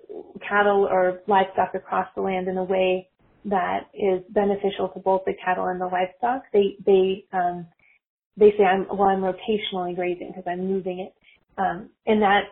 [0.49, 3.09] cattle or livestock across the land in a way
[3.47, 7.67] that is beneficial to both the cattle and the livestock, they they um,
[8.37, 11.15] they say I'm well I'm rotationally grazing because I'm moving it,
[11.59, 12.45] um, and that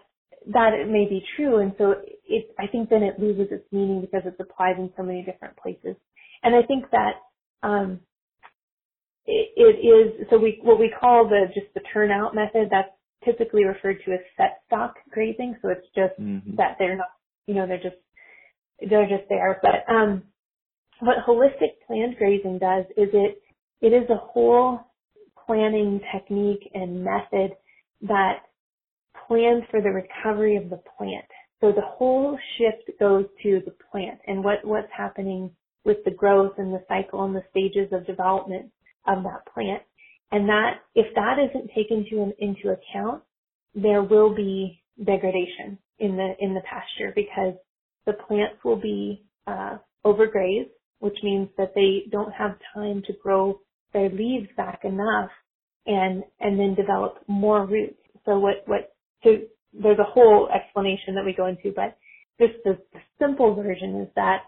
[0.53, 4.01] that it may be true, and so it I think then it loses its meaning
[4.01, 5.97] because it's applied in so many different places,
[6.43, 7.15] and I think that
[7.63, 8.01] um,
[9.27, 12.89] it, is so we what we call the just the turnout method that's
[13.25, 16.57] typically referred to as set stock grazing so it's just mm-hmm.
[16.57, 17.09] that they're not
[17.47, 17.97] you know they're just
[18.81, 19.61] they're just there.
[19.63, 20.23] But um
[21.01, 23.43] what holistic planned grazing does is it
[23.81, 24.81] it is a whole
[25.47, 27.53] planning technique and method
[28.03, 28.41] that
[29.27, 31.25] plans for the recovery of the plant.
[31.61, 35.51] So the whole shift goes to the plant and what what's happening
[35.85, 38.71] with the growth and the cycle and the stages of development
[39.07, 39.83] of that plant.
[40.33, 43.23] And that, if that isn't taken to, into account,
[43.75, 47.55] there will be degradation in the, in the pasture because
[48.07, 53.61] the plants will be, uh, overgrazed, which means that they don't have time to grow
[53.93, 55.31] their leaves back enough
[55.87, 57.99] and, and then develop more roots.
[58.25, 59.31] So what, what, so
[59.73, 61.97] there's a whole explanation that we go into, but
[62.41, 64.43] just the, the simple version is that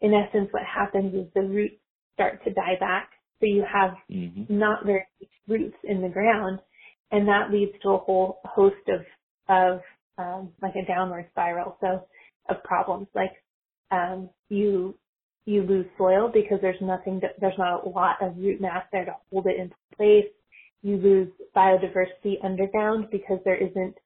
[0.00, 1.76] in essence what happens is the roots
[2.14, 3.10] start to die back
[3.42, 4.44] so you have mm-hmm.
[4.56, 6.60] not very deep roots in the ground,
[7.10, 9.00] and that leads to a whole host of
[9.48, 9.80] of
[10.16, 11.76] um, like a downward spiral.
[11.80, 12.06] So
[12.48, 13.32] of problems like
[13.90, 14.94] um, you
[15.44, 19.04] you lose soil because there's nothing to, there's not a lot of root mass there
[19.04, 20.30] to hold it in place.
[20.82, 23.96] You lose biodiversity underground because there isn't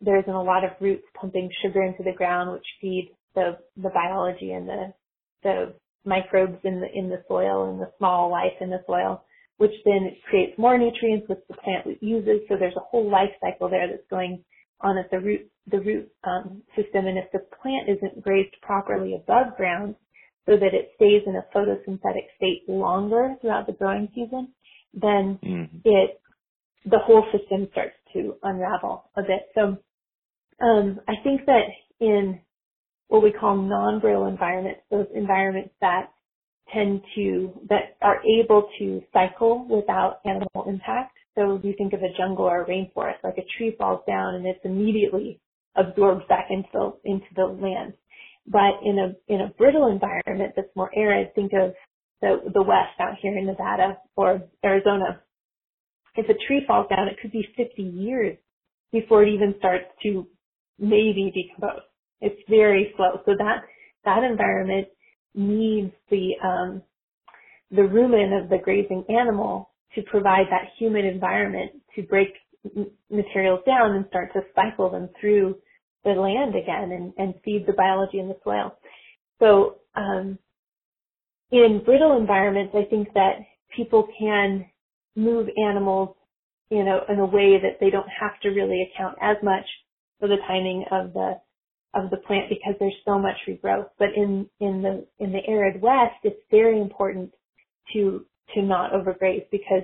[0.00, 3.90] there isn't a lot of roots pumping sugar into the ground which feed the the
[3.90, 4.92] biology and the
[5.44, 9.24] the microbes in the in the soil and the small life in the soil,
[9.58, 12.40] which then creates more nutrients which the plant uses.
[12.48, 14.42] So there's a whole life cycle there that's going
[14.80, 17.06] on at the root the root um, system.
[17.06, 19.94] And if the plant isn't grazed properly above ground,
[20.46, 24.48] so that it stays in a photosynthetic state longer throughout the growing season,
[24.94, 25.76] then mm-hmm.
[25.84, 26.20] it
[26.86, 29.48] the whole system starts to unravel a bit.
[29.54, 29.76] So
[30.64, 31.64] um, I think that
[32.00, 32.40] in
[33.10, 36.10] what we call non-brittle environments, those environments that
[36.72, 41.16] tend to that are able to cycle without animal impact.
[41.34, 44.36] So if you think of a jungle or a rainforest, like a tree falls down
[44.36, 45.40] and it's immediately
[45.74, 47.94] absorbed back into the, into the land.
[48.46, 51.74] But in a in a brittle environment that's more arid, think of
[52.20, 55.20] the the west out here in Nevada or Arizona.
[56.14, 58.36] If a tree falls down, it could be 50 years
[58.92, 60.26] before it even starts to
[60.78, 61.82] maybe decompose.
[62.20, 63.20] It's very slow.
[63.24, 63.62] So that
[64.04, 64.88] that environment
[65.34, 66.82] needs the um,
[67.70, 72.28] the rumen of the grazing animal to provide that humid environment to break
[73.10, 75.56] materials down and start to cycle them through
[76.04, 78.76] the land again and, and feed the biology in the soil.
[79.38, 80.38] So um,
[81.50, 83.36] in brittle environments, I think that
[83.74, 84.66] people can
[85.16, 86.16] move animals
[86.70, 89.64] you know, in a way that they don't have to really account as much
[90.20, 91.34] for the timing of the
[91.94, 93.88] of the plant because there's so much regrowth.
[93.98, 97.32] But in in the in the arid west, it's very important
[97.92, 98.24] to
[98.54, 99.82] to not overgraze because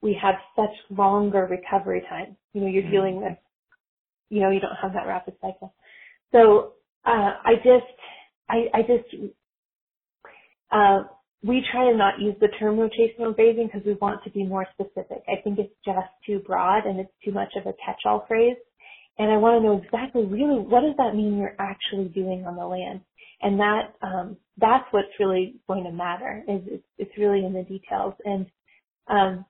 [0.00, 2.36] we have such longer recovery time.
[2.52, 2.92] You know, you're mm-hmm.
[2.92, 3.38] dealing with,
[4.28, 5.72] you know, you don't have that rapid cycle.
[6.32, 6.72] So
[7.04, 7.86] uh, I just
[8.48, 9.32] I I just
[10.70, 11.02] uh,
[11.44, 14.66] we try to not use the term rotational grazing because we want to be more
[14.72, 15.22] specific.
[15.28, 18.56] I think it's just too broad and it's too much of a catch-all phrase.
[19.18, 22.56] And I want to know exactly really what does that mean you're actually doing on
[22.56, 23.00] the land?
[23.40, 27.62] And that, um, that's what's really going to matter is it's, it's really in the
[27.64, 28.14] details.
[28.24, 28.46] And,
[29.08, 29.44] um,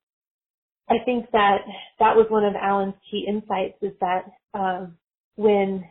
[0.88, 1.58] I think that
[2.00, 4.96] that was one of Allan's key insights is that, um,
[5.36, 5.84] when,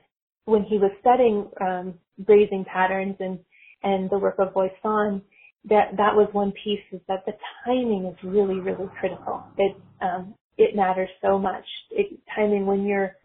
[0.45, 3.39] when he was studying, um, grazing patterns and,
[3.83, 5.21] and the work of Voisin,
[5.65, 7.33] that that was one piece is that the
[7.65, 9.43] timing is really really critical.
[9.57, 11.65] It um, it matters so much.
[11.91, 13.15] It, timing when you're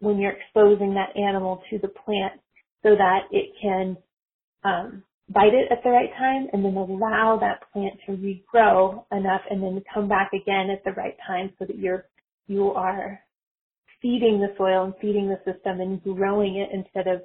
[0.00, 2.34] when you're exposing that animal to the plant
[2.82, 3.96] so that it can
[4.64, 9.42] um, bite it at the right time and then allow that plant to regrow enough
[9.50, 12.06] and then come back again at the right time so that you're
[12.48, 13.20] you are
[14.00, 17.22] feeding the soil and feeding the system and growing it instead of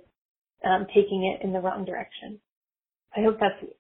[0.66, 2.40] um, taking it in the wrong direction.
[3.16, 3.72] I hope that's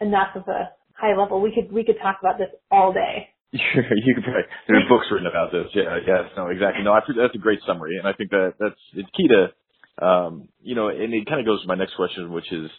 [0.00, 1.40] enough of a high level.
[1.40, 3.28] We could we could talk about this all day.
[3.52, 5.66] Sure, you could probably, there are books written about this.
[5.74, 6.82] Yeah, yes, no, exactly.
[6.82, 10.48] No, I, that's a great summary, and I think that that's it's key to, um,
[10.62, 12.70] you know, and it kind of goes to my next question, which is,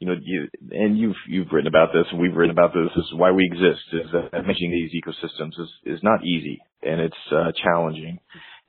[0.00, 2.90] you know, you and you've you've written about this, and we've written about this.
[2.96, 3.82] This is why we exist.
[3.92, 8.18] Is that managing these ecosystems is is not easy, and it's uh, challenging,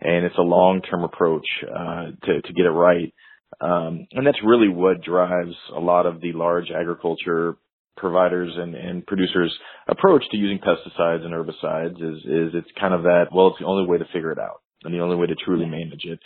[0.02, 3.14] and it's a long term approach uh, to to get it right.
[3.62, 7.56] Um, and that's really what drives a lot of the large agriculture
[7.98, 9.54] providers and, and producers
[9.88, 13.66] approach to using pesticides and herbicides is, is it's kind of that, well, it's the
[13.66, 16.20] only way to figure it out and the only way to truly manage it.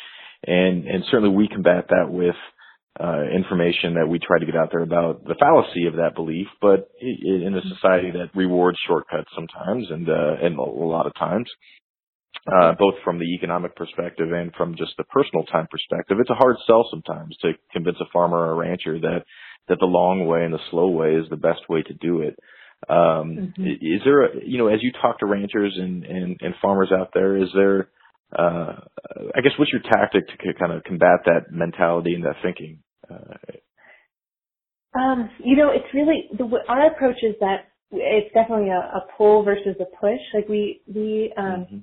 [0.46, 2.36] And, and certainly we combat that with,
[3.00, 6.48] uh, information that we try to get out there about the fallacy of that belief,
[6.60, 11.48] but in a society that rewards shortcuts sometimes and, uh, and a lot of times,
[12.52, 16.36] uh, both from the economic perspective and from just the personal time perspective, it's a
[16.36, 19.24] hard sell sometimes to convince a farmer or a rancher that
[19.70, 22.38] that the long way and the slow way is the best way to do it.
[22.88, 23.66] Um, mm-hmm.
[23.66, 27.10] Is there, a, you know, as you talk to ranchers and, and, and farmers out
[27.14, 27.90] there, is there,
[28.38, 28.76] uh,
[29.36, 32.80] I guess, what's your tactic to kind of combat that mentality and that thinking?
[33.10, 33.36] Uh,
[34.98, 39.44] um, you know, it's really the, our approach is that it's definitely a, a pull
[39.44, 40.20] versus a push.
[40.34, 41.78] Like we we um, mm-hmm.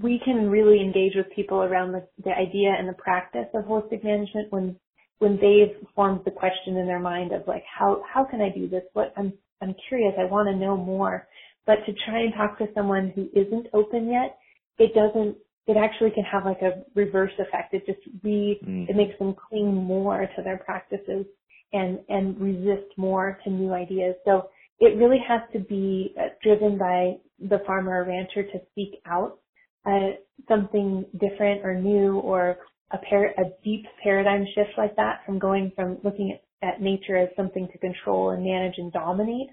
[0.00, 4.02] we can really engage with people around the, the idea and the practice of holistic
[4.04, 4.76] management when
[5.18, 8.68] when they've formed the question in their mind of like how how can I do
[8.68, 8.82] this?
[8.92, 11.26] What I'm I'm curious, I want to know more.
[11.66, 14.38] But to try and talk to someone who isn't open yet,
[14.78, 17.74] it doesn't it actually can have like a reverse effect.
[17.74, 18.88] It just re mm.
[18.88, 21.26] it makes them cling more to their practices
[21.72, 24.14] and and resist more to new ideas.
[24.24, 24.48] So
[24.80, 29.38] it really has to be uh, driven by the farmer or rancher to seek out
[29.84, 30.10] uh,
[30.48, 32.58] something different or new or
[32.92, 37.16] a, par- a deep paradigm shift like that from going from looking at, at nature
[37.16, 39.48] as something to control and manage and dominate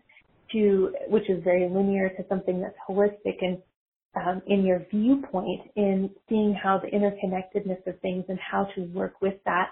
[0.52, 3.58] to, which is very linear, to something that's holistic and
[4.16, 9.16] um, in your viewpoint in seeing how the interconnectedness of things and how to work
[9.22, 9.70] with that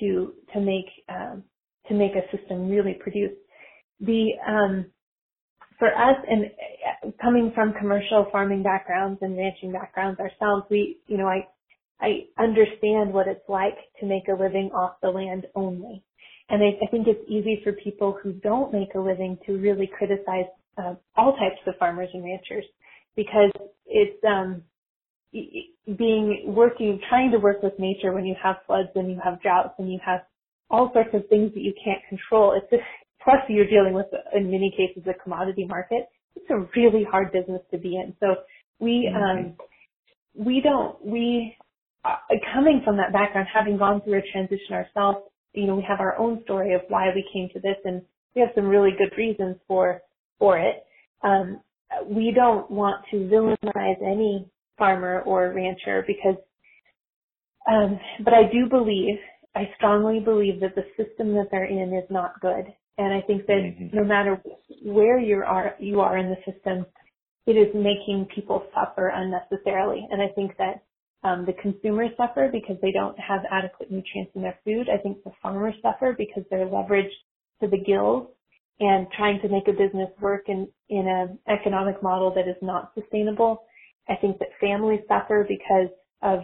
[0.00, 1.42] to to make um,
[1.88, 3.32] to make a system really produce.
[4.00, 4.86] The um,
[5.78, 11.16] for us and uh, coming from commercial farming backgrounds and ranching backgrounds ourselves we you
[11.16, 11.46] know I
[12.00, 16.04] I understand what it's like to make a living off the land only.
[16.48, 19.90] And I, I think it's easy for people who don't make a living to really
[19.98, 20.46] criticize
[20.78, 22.64] uh, all types of farmers and ranchers
[23.16, 23.50] because
[23.86, 24.62] it's um,
[25.32, 29.74] being working, trying to work with nature when you have floods and you have droughts
[29.78, 30.20] and you have
[30.70, 32.54] all sorts of things that you can't control.
[32.56, 32.82] It's just,
[33.22, 36.06] plus you're dealing with, in many cases, a commodity market.
[36.36, 38.14] It's a really hard business to be in.
[38.20, 38.36] So
[38.78, 39.48] we, mm-hmm.
[39.48, 39.56] um,
[40.34, 41.56] we don't, we,
[42.54, 45.18] coming from that background, having gone through a transition ourselves,
[45.52, 48.02] you know, we have our own story of why we came to this and
[48.34, 50.02] we have some really good reasons for,
[50.38, 50.84] for it.
[51.22, 51.60] Um,
[52.06, 56.36] we don't want to villainize any farmer or rancher because,
[57.70, 59.16] um, but I do believe,
[59.54, 62.66] I strongly believe that the system that they're in is not good.
[62.98, 63.96] And I think that mm-hmm.
[63.96, 64.40] no matter
[64.84, 66.84] where you are, you are in the system,
[67.46, 70.06] it is making people suffer unnecessarily.
[70.10, 70.82] And I think that
[71.24, 74.88] um, the consumers suffer because they don't have adequate nutrients in their food.
[74.88, 77.16] I think the farmers suffer because they're leveraged
[77.60, 78.28] to the gills
[78.80, 82.92] and trying to make a business work in, in an economic model that is not
[82.98, 83.64] sustainable.
[84.08, 85.90] I think that families suffer because
[86.22, 86.40] of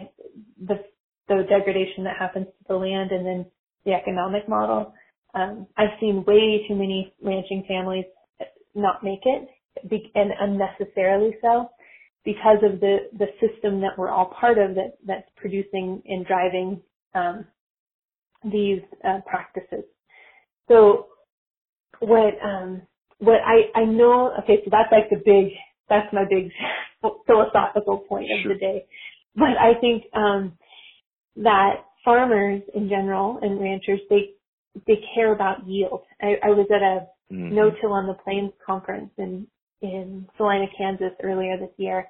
[0.61, 0.83] the,
[1.29, 3.45] the degradation that happens to the land and then
[3.85, 4.93] the economic model.
[5.33, 8.05] Um, I've seen way too many ranching families
[8.73, 9.49] not make it
[10.15, 11.69] and unnecessarily so
[12.25, 16.81] because of the, the system that we're all part of that, that's producing and driving
[17.13, 17.45] um,
[18.43, 19.85] these uh, practices.
[20.67, 21.07] So
[21.99, 22.81] what um,
[23.19, 25.53] what I, I know okay, so that's like the big
[25.87, 26.51] that's my big
[27.27, 28.85] philosophical point of the day.
[29.35, 30.57] But I think um,
[31.37, 34.31] that farmers in general and ranchers they
[34.87, 36.01] they care about yield.
[36.21, 37.55] I, I was at a mm-hmm.
[37.55, 39.47] No Till on the Plains conference in
[39.81, 42.07] in Salina, Kansas earlier this year,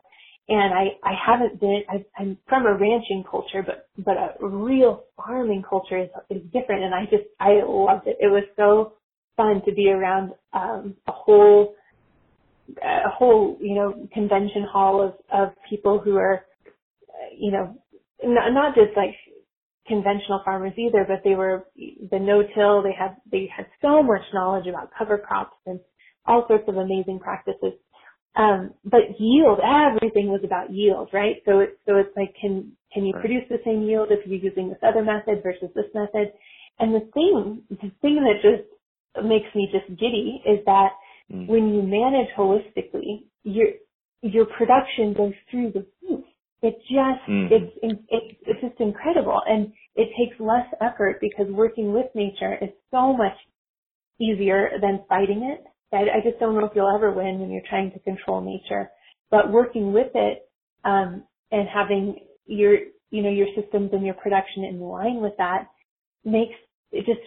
[0.48, 1.84] and I I haven't been.
[1.90, 6.84] I, I'm from a ranching culture, but but a real farming culture is is different,
[6.84, 8.18] and I just I loved it.
[8.20, 8.94] It was so
[9.38, 11.76] fun to be around um, a whole
[12.84, 16.46] a whole you know convention hall of of people who are
[17.38, 17.76] you know
[18.24, 19.16] not, not just like
[19.88, 22.84] conventional farmers either, but they were the no-till.
[22.84, 25.80] They had they had so much knowledge about cover crops and
[26.26, 27.74] all sorts of amazing practices.
[28.36, 31.38] Um, but yield, everything was about yield, right?
[31.46, 33.22] So it, so it's like, can can you right.
[33.22, 36.34] produce the same yield if you're using this other method versus this method?
[36.80, 38.68] And the thing, the thing that just
[39.26, 40.90] makes me just giddy is that
[41.32, 41.48] mm.
[41.48, 43.68] when you manage holistically, your
[44.22, 46.26] your production goes through the roof.
[46.62, 47.52] It just mm.
[47.52, 52.70] it's it's it's just incredible, and it takes less effort because working with nature is
[52.92, 53.38] so much
[54.20, 55.64] easier than fighting it.
[55.94, 58.90] I, I just don't know if you'll ever win when you're trying to control nature,
[59.32, 60.50] but working with it
[60.86, 62.18] um, and having
[62.48, 62.78] your
[63.12, 65.68] you know your systems and your production in line with that
[66.24, 66.56] makes
[66.92, 67.22] it just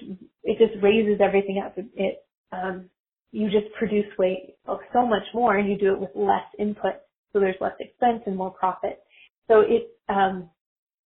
[0.45, 1.75] it just raises everything up.
[1.77, 2.91] It, um,
[3.33, 6.95] you just produce weight so much more, and you do it with less input,
[7.33, 9.01] so there's less expense and more profit.
[9.49, 10.51] So it um,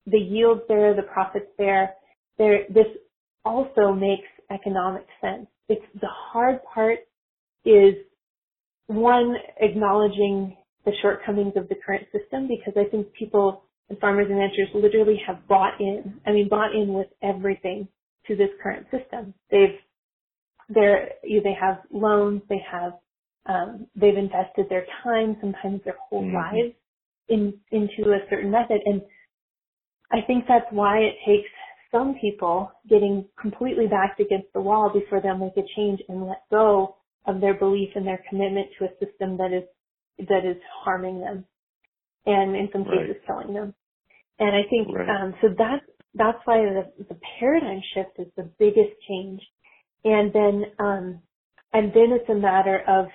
[0.06, 1.94] the yields there, the profits there.
[2.38, 2.86] There, this
[3.44, 5.46] also makes economic sense.
[5.68, 7.00] It's the hard part
[7.64, 7.94] is
[8.86, 14.38] one acknowledging the shortcomings of the current system because I think people and farmers and
[14.38, 16.20] ranchers literally have bought in.
[16.26, 17.88] I mean, bought in with everything
[18.26, 19.34] to this current system.
[19.50, 19.78] They've
[20.68, 22.92] they're they have loans, they have
[23.46, 26.56] um, they've invested their time, sometimes their whole mm-hmm.
[26.56, 26.74] lives
[27.28, 29.02] in into a certain method, and
[30.10, 31.48] I think that's why it takes
[31.90, 36.42] some people getting completely backed against the wall before they'll make a change and let
[36.50, 39.64] go of their belief and their commitment to a system that is
[40.28, 41.44] that is harming them,
[42.26, 43.26] and in some cases right.
[43.26, 43.74] killing them.
[44.38, 45.08] And I think right.
[45.08, 49.40] um, so that's that's why the, the paradigm shift is the biggest change.
[50.04, 51.20] And then, um,
[51.72, 53.06] and then it's a matter of,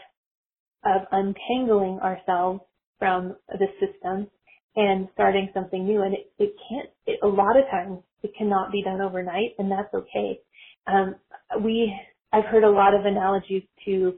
[0.86, 2.62] of untangling ourselves
[2.98, 4.28] from the system
[4.76, 6.02] and starting something new.
[6.02, 9.72] And it, it can't, it, a lot of times it cannot be done overnight and
[9.72, 10.40] that's okay.
[10.88, 11.16] Um,
[11.64, 11.94] we,
[12.38, 14.14] I've heard a lot of analogies to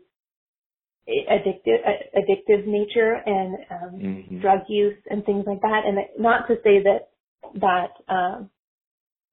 [1.07, 1.79] addictive,
[2.15, 4.39] addictive nature and um, mm-hmm.
[4.41, 5.81] drug use and things like that.
[5.85, 7.09] And not to say that
[7.55, 8.49] that um,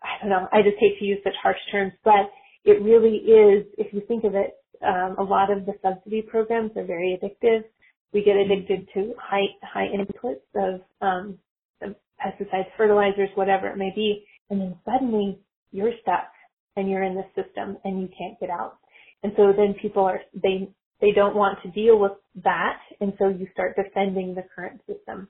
[0.03, 2.31] I don't know, I just hate to use such harsh terms, but
[2.65, 4.55] it really is, if you think of it,
[4.87, 7.65] um, a lot of the subsidy programs are very addictive.
[8.13, 8.53] We get mm-hmm.
[8.53, 11.39] addicted to high, high inputs of, um,
[11.83, 15.39] of pesticides, fertilizers, whatever it may be, and then suddenly
[15.73, 16.31] you're stuck
[16.77, 18.79] and you're in the system and you can't get out.
[19.23, 20.69] And so then people are, they,
[21.01, 22.13] they don't want to deal with
[22.45, 25.29] that, and so you start defending the current system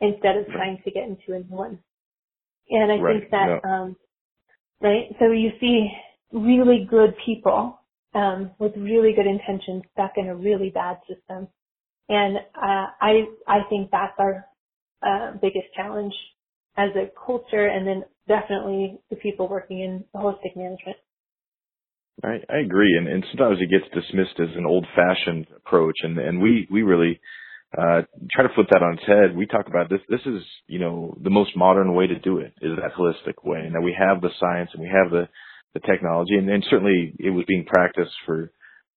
[0.00, 1.78] instead of trying to get into a new one.
[2.70, 3.20] And I right.
[3.20, 3.70] think that, yeah.
[3.70, 3.96] um,
[4.80, 5.06] right?
[5.18, 5.88] So you see
[6.32, 7.78] really good people,
[8.14, 11.48] um, with really good intentions stuck in a really bad system.
[12.08, 14.46] And uh, I I think that's our
[15.02, 16.14] uh, biggest challenge
[16.76, 20.96] as a culture, and then definitely the people working in holistic management.
[22.22, 26.42] I, I agree, and, and sometimes it gets dismissed as an old-fashioned approach, and and
[26.42, 27.20] we we really
[27.76, 28.02] uh,
[28.32, 29.36] try to flip that on its head.
[29.36, 30.00] We talk about this.
[30.08, 33.60] This is you know the most modern way to do it is that holistic way,
[33.60, 35.28] and that we have the science and we have the
[35.74, 38.50] the technology, and, and certainly it was being practiced for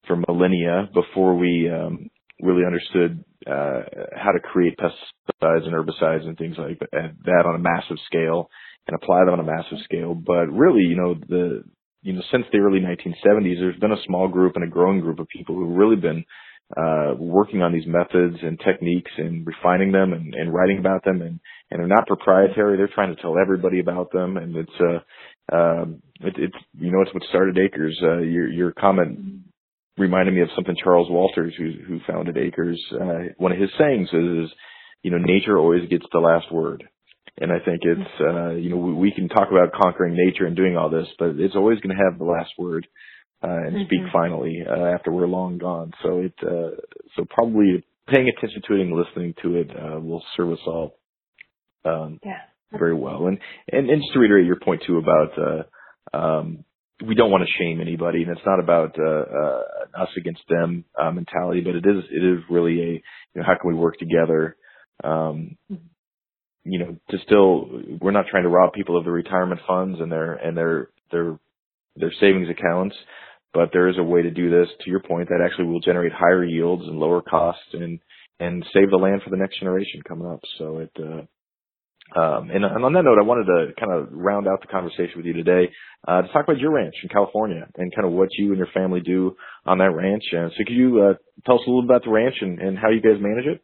[0.07, 2.09] for millennia before we um,
[2.41, 3.81] really understood uh,
[4.15, 8.49] how to create pesticides and herbicides and things like that on a massive scale
[8.87, 10.13] and apply them on a massive scale.
[10.13, 11.63] But really, you know, the
[12.01, 15.19] you know since the early 1970s, there's been a small group and a growing group
[15.19, 16.25] of people who've really been
[16.77, 21.21] uh, working on these methods and techniques and refining them and, and writing about them
[21.21, 21.39] and,
[21.69, 22.77] and they're not proprietary.
[22.77, 27.01] They're trying to tell everybody about them and it's, uh, um, it, it's, you know,
[27.01, 27.99] it's what started Acres.
[28.01, 29.41] Uh, your, your comment
[29.97, 32.81] reminded me of something Charles Walters, who, who founded Acres.
[32.93, 34.51] Uh, one of his sayings is, is,
[35.03, 36.83] you know, nature always gets the last word.
[37.39, 40.55] And I think it's, uh, you know, we, we can talk about conquering nature and
[40.55, 42.87] doing all this, but it's always going to have the last word
[43.43, 43.85] uh, and mm-hmm.
[43.85, 45.91] speak finally uh, after we're long gone.
[46.03, 46.75] So it uh,
[47.15, 50.97] so probably paying attention to it and listening to it uh, will serve us all
[51.85, 52.41] um, yeah.
[52.77, 53.27] very well.
[53.27, 53.39] And,
[53.71, 56.63] and and just to reiterate your point too about uh, um,
[57.05, 60.85] we don't want to shame anybody, and it's not about uh, uh, us against them
[61.01, 63.01] uh, mentality, but it is it is really a you
[63.35, 64.55] know how can we work together.
[65.03, 65.57] Um,
[66.63, 70.11] you know, to still, we're not trying to rob people of their retirement funds and
[70.11, 71.39] their and their their
[71.95, 72.95] their savings accounts
[73.53, 76.13] but there is a way to do this, to your point, that actually will generate
[76.13, 77.99] higher yields and lower costs and
[78.39, 80.39] and save the land for the next generation coming up.
[80.57, 81.21] So it uh,
[82.15, 85.13] um, and, and, on that note, I wanted to kind of round out the conversation
[85.15, 85.71] with you today
[86.07, 88.67] uh, to talk about your ranch in California and kind of what you and your
[88.73, 89.35] family do
[89.65, 90.23] on that ranch.
[90.33, 91.13] Uh, so could you uh,
[91.45, 93.63] tell us a little about the ranch and, and, how you guys manage it?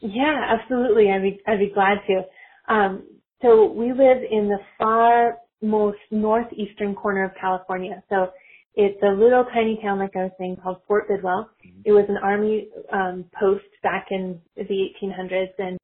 [0.00, 1.10] Yeah, absolutely.
[1.10, 2.72] I'd be, I'd be glad to.
[2.72, 3.02] Um,
[3.42, 8.02] so we live in the far most northeastern corner of California.
[8.08, 8.28] So
[8.74, 11.50] it's a little tiny town, like I was saying, called Fort Bidwell.
[11.66, 11.80] Mm-hmm.
[11.84, 14.62] It was an army um, post back in the
[15.02, 15.78] 1800s, and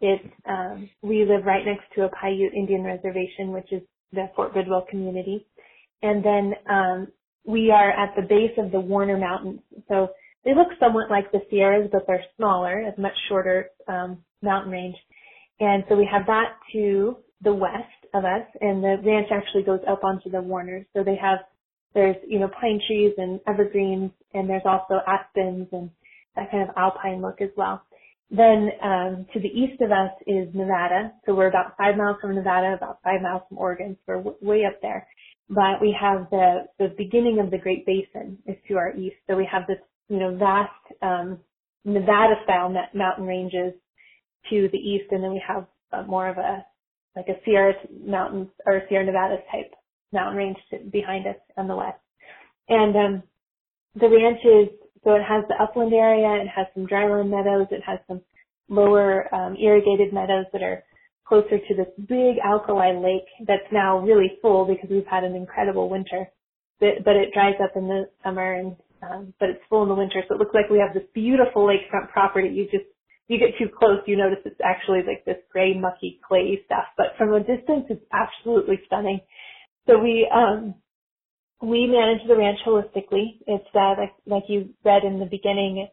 [0.00, 3.82] it um, we live right next to a Paiute Indian reservation, which is
[4.12, 5.46] the Fort Bidwell community.
[6.02, 7.08] And then um,
[7.44, 9.60] we are at the base of the Warner Mountains.
[9.88, 10.08] So
[10.44, 14.96] they look somewhat like the Sierras, but they're smaller, a much shorter um, mountain range.
[15.60, 17.84] And so we have that to the west
[18.14, 20.86] of us, and the ranch actually goes up onto the Warners.
[20.94, 21.40] So they have
[21.94, 25.90] there's, you know, pine trees and evergreens, and there's also aspens and
[26.36, 27.82] that kind of alpine look as well.
[28.30, 31.12] Then um, to the east of us is Nevada.
[31.26, 33.96] So we're about five miles from Nevada, about five miles from Oregon.
[34.06, 35.06] So we're w- way up there.
[35.48, 39.16] But we have the the beginning of the Great Basin is to our east.
[39.28, 40.70] So we have this, you know, vast
[41.02, 41.38] um,
[41.84, 43.74] Nevada-style mountain ranges
[44.50, 46.64] to the east, and then we have uh, more of a
[47.16, 47.74] like a Sierra
[48.06, 49.72] Mountains or Sierra Nevadas type
[50.12, 50.58] mountain range
[50.92, 51.98] behind us on the west.
[52.68, 53.22] And um,
[53.96, 54.68] the ranch is,
[55.04, 58.20] so it has the upland area, it has some dryland meadows, it has some
[58.68, 60.82] lower um, irrigated meadows that are
[61.26, 65.88] closer to this big alkali lake that's now really full because we've had an incredible
[65.88, 66.26] winter.
[66.80, 69.94] But, but it dries up in the summer and um, but it's full in the
[69.94, 72.48] winter, so it looks like we have this beautiful lakefront property.
[72.48, 72.90] You just
[73.28, 76.86] you get too close, you notice it's actually like this gray, mucky clay stuff.
[76.96, 79.20] But from a distance, it's absolutely stunning.
[79.86, 80.74] So we um,
[81.62, 83.38] we manage the ranch holistically.
[83.46, 85.88] It's uh, like like you read in the beginning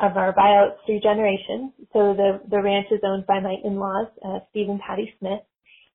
[0.00, 1.72] of our bio, it's three generations.
[1.92, 5.40] So the the ranch is owned by my in-laws, uh, Steve and Patty Smith,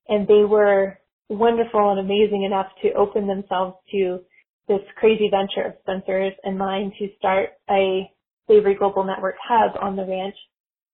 [0.08, 4.20] and they were wonderful and amazing enough to open themselves to
[4.68, 8.10] this crazy venture of Spencer's and mine to start a
[8.48, 10.36] Savory Global Network hub on the ranch.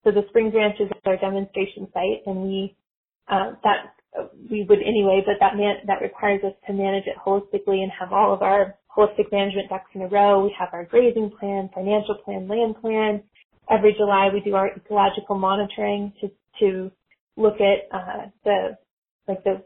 [0.04, 2.76] So the Springs Ranch is our demonstration site, and we
[3.28, 3.94] uh, that
[4.50, 8.14] we would anyway, but that man, that requires us to manage it holistically and have
[8.14, 10.44] all of our holistic management ducks in a row.
[10.44, 13.24] We have our grazing plan, financial plan, land plan.
[13.70, 16.92] Every July we do our ecological monitoring to to
[17.36, 18.78] look at uh, the
[19.28, 19.62] like the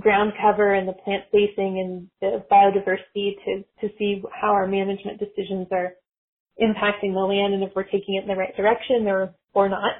[0.00, 5.18] ground cover and the plant spacing and the biodiversity to to see how our management
[5.18, 5.94] decisions are
[6.60, 9.94] impacting the land and if we're taking it in the right direction or or not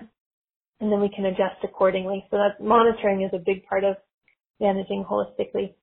[0.82, 2.26] and then we can adjust accordingly.
[2.30, 3.94] So that monitoring is a big part of
[4.60, 5.74] managing holistically.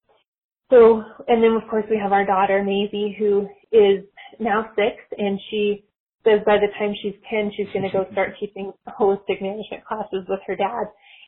[0.70, 4.04] So, and then of course we have our daughter Maisie who is
[4.39, 5.86] now six and she
[6.26, 10.26] says by the time she's 10 she's going to go start teaching holistic management classes
[10.28, 10.84] with her dad.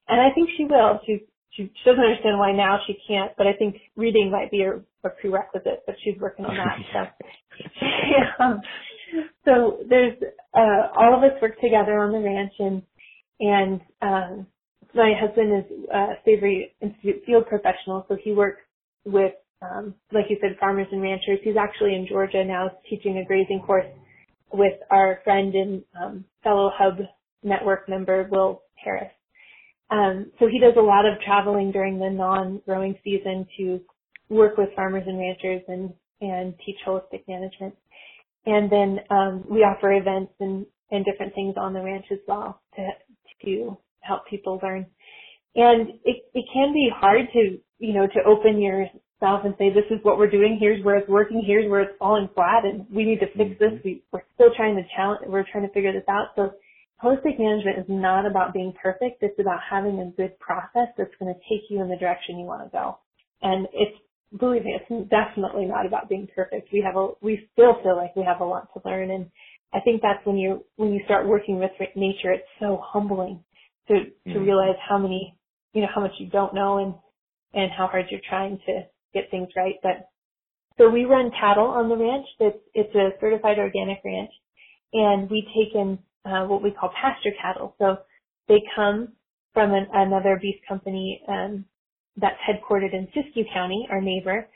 [0.09, 0.99] And I think she will.
[1.05, 4.63] She, she, she doesn't understand why now she can't, but I think reading might be
[4.63, 6.77] a, a prerequisite, but she's working on that.
[6.91, 7.25] So,
[7.81, 8.57] yeah.
[9.45, 10.17] so there's
[10.53, 12.81] uh, all of us work together on the ranch, and
[13.41, 14.47] and um,
[14.93, 18.61] my husband is a Savory Institute field professional, so he works
[19.05, 21.39] with, um, like you said, farmers and ranchers.
[21.43, 23.87] He's actually in Georgia now teaching a grazing course
[24.53, 26.99] with our friend and um, fellow Hub
[27.43, 29.11] network member, Will Harris.
[29.89, 33.81] Um, so he does a lot of traveling during the non-growing season to
[34.29, 37.75] work with farmers and ranchers and, and teach holistic management.
[38.45, 42.61] And then um, we offer events and, and different things on the ranch as well
[42.75, 42.87] to,
[43.43, 44.85] to help people learn.
[45.55, 49.85] And it, it can be hard to, you know, to open yourself and say, this
[49.91, 53.03] is what we're doing, here's where it's working, here's where it's falling flat, and we
[53.03, 53.71] need to fix this.
[53.71, 53.87] Mm-hmm.
[53.87, 56.29] We, we're still trying to challenge, we're trying to figure this out.
[56.35, 56.51] So
[57.03, 59.21] holistic management is not about being perfect.
[59.21, 62.45] It's about having a good process that's going to take you in the direction you
[62.45, 62.97] want to go.
[63.41, 63.97] And it's,
[64.39, 66.71] believe me, it's definitely not about being perfect.
[66.71, 69.11] We have a, we still feel like we have a lot to learn.
[69.11, 69.29] And
[69.73, 73.43] I think that's when you, when you start working with nature, it's so humbling
[73.87, 74.39] to, to mm-hmm.
[74.43, 75.37] realize how many,
[75.73, 76.93] you know, how much you don't know and,
[77.53, 79.75] and how hard you're trying to get things right.
[79.81, 80.09] But
[80.77, 82.25] so we run cattle on the ranch.
[82.39, 84.31] It's, it's a certified organic ranch
[84.93, 87.75] and we take in uh, what we call pasture cattle.
[87.79, 87.97] So
[88.47, 89.09] they come
[89.53, 91.65] from an, another beef company um,
[92.17, 94.47] that's headquartered in Siskiyou County, our neighbor,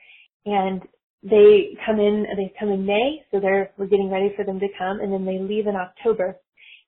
[0.46, 0.82] and
[1.30, 2.26] they come in.
[2.38, 5.26] They come in May, so they're we're getting ready for them to come, and then
[5.26, 6.38] they leave in October,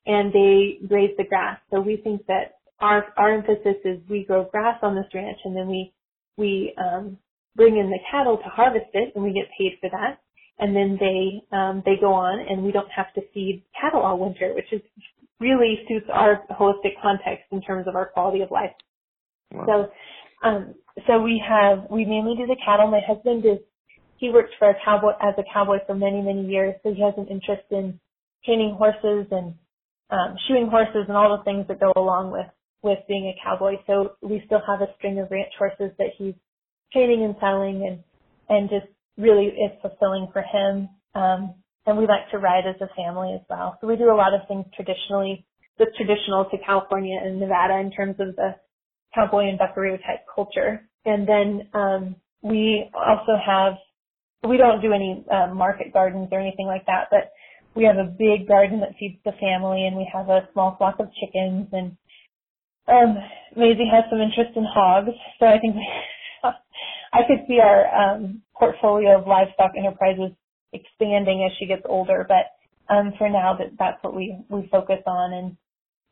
[0.05, 1.59] and they graze the grass.
[1.71, 5.55] So we think that our our emphasis is we grow grass on this ranch, and
[5.55, 5.93] then we
[6.37, 7.17] we um,
[7.55, 10.19] bring in the cattle to harvest it, and we get paid for that
[10.59, 14.17] and then they um, they go on, and we don't have to feed cattle all
[14.17, 14.81] winter, which is
[15.39, 18.71] really suits our holistic context in terms of our quality of life.
[19.51, 19.65] Wow.
[20.43, 20.75] So, um,
[21.05, 22.89] so we have we mainly do the cattle.
[22.89, 23.59] My husband is
[24.17, 27.13] he worked for a cowboy as a cowboy for many many years, so he has
[27.17, 27.99] an interest in
[28.45, 29.53] training horses and
[30.09, 32.47] um, shoeing horses and all the things that go along with
[32.83, 33.75] with being a cowboy.
[33.87, 36.35] So we still have a string of ranch horses that he's
[36.93, 38.03] training and selling and
[38.49, 38.87] and just
[39.17, 40.89] really is fulfilling for him.
[41.15, 41.55] Um,
[41.85, 43.77] and we like to ride as a family as well.
[43.79, 45.45] So we do a lot of things traditionally,
[45.79, 48.55] that's traditional to California and Nevada in terms of the
[49.15, 50.87] cowboy and buckaroo type culture.
[51.05, 53.73] And then um, we also have,
[54.43, 57.31] we don't do any uh, market gardens or anything like that, but
[57.75, 60.99] we have a big garden that feeds the family and we have a small flock
[60.99, 61.95] of chickens and
[62.87, 63.17] um,
[63.55, 65.75] Maisie has some interest in hogs, so I think
[66.43, 70.31] I could see our um, portfolio of livestock enterprises
[70.71, 72.55] expanding as she gets older, but
[72.93, 75.57] um, for now, that that's what we we focus on, and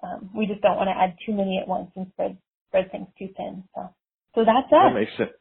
[0.03, 3.07] um, we just don't want to add too many at once and spread spread things
[3.17, 3.63] too thin.
[3.73, 3.89] So
[4.35, 4.91] so that's us.
[4.91, 5.31] That makes sense.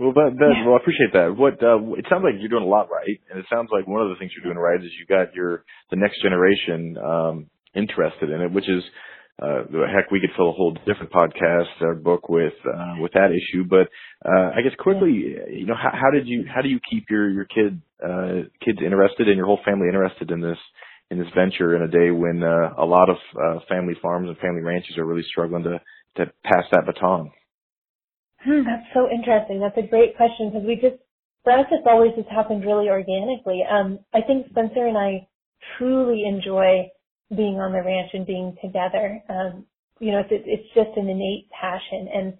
[0.00, 0.64] Well, but, but yeah.
[0.64, 1.36] well, I appreciate that.
[1.36, 4.00] What uh, it sounds like you're doing a lot right, and it sounds like one
[4.00, 8.30] of the things you're doing right is you got your the next generation um, interested
[8.30, 8.82] in it, which is
[9.42, 13.28] uh, heck, we could fill a whole different podcast or book with uh, with that
[13.28, 13.64] issue.
[13.68, 13.88] But
[14.24, 17.28] uh, I guess quickly, you know, how, how did you how do you keep your
[17.28, 20.58] your kid uh, kids interested and your whole family interested in this
[21.10, 24.38] in this venture in a day when uh, a lot of uh, family farms and
[24.38, 25.80] family ranches are really struggling to
[26.16, 27.30] to pass that baton?
[28.44, 29.60] Hmm, that's so interesting.
[29.60, 31.02] That's a great question because we just
[31.44, 33.62] for us it's always just happened really organically.
[33.70, 35.28] Um, I think Spencer and I
[35.78, 36.88] truly enjoy
[37.36, 39.22] being on the ranch and being together.
[39.28, 39.66] Um,
[40.00, 42.34] you know, it's, it's just an innate passion and,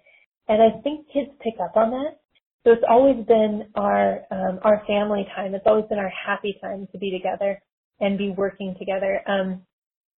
[0.49, 2.19] and I think kids pick up on that.
[2.65, 5.55] So it's always been our, um, our family time.
[5.55, 7.61] It's always been our happy time to be together
[8.01, 9.21] and be working together.
[9.27, 9.57] Um,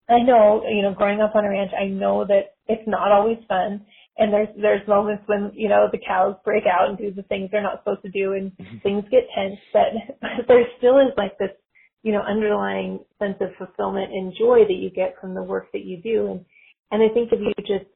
[0.10, 3.38] I know, you know, growing up on a ranch, I know that it's not always
[3.48, 3.86] fun.
[4.18, 7.50] And there's, there's moments when, you know, the cows break out and do the things
[7.52, 8.78] they're not supposed to do and mm-hmm.
[8.84, 11.50] things get tense, but, but there still is like this
[12.04, 15.86] you know, underlying sense of fulfillment and joy that you get from the work that
[15.86, 16.28] you do.
[16.28, 16.46] And,
[16.92, 17.90] and I think if you just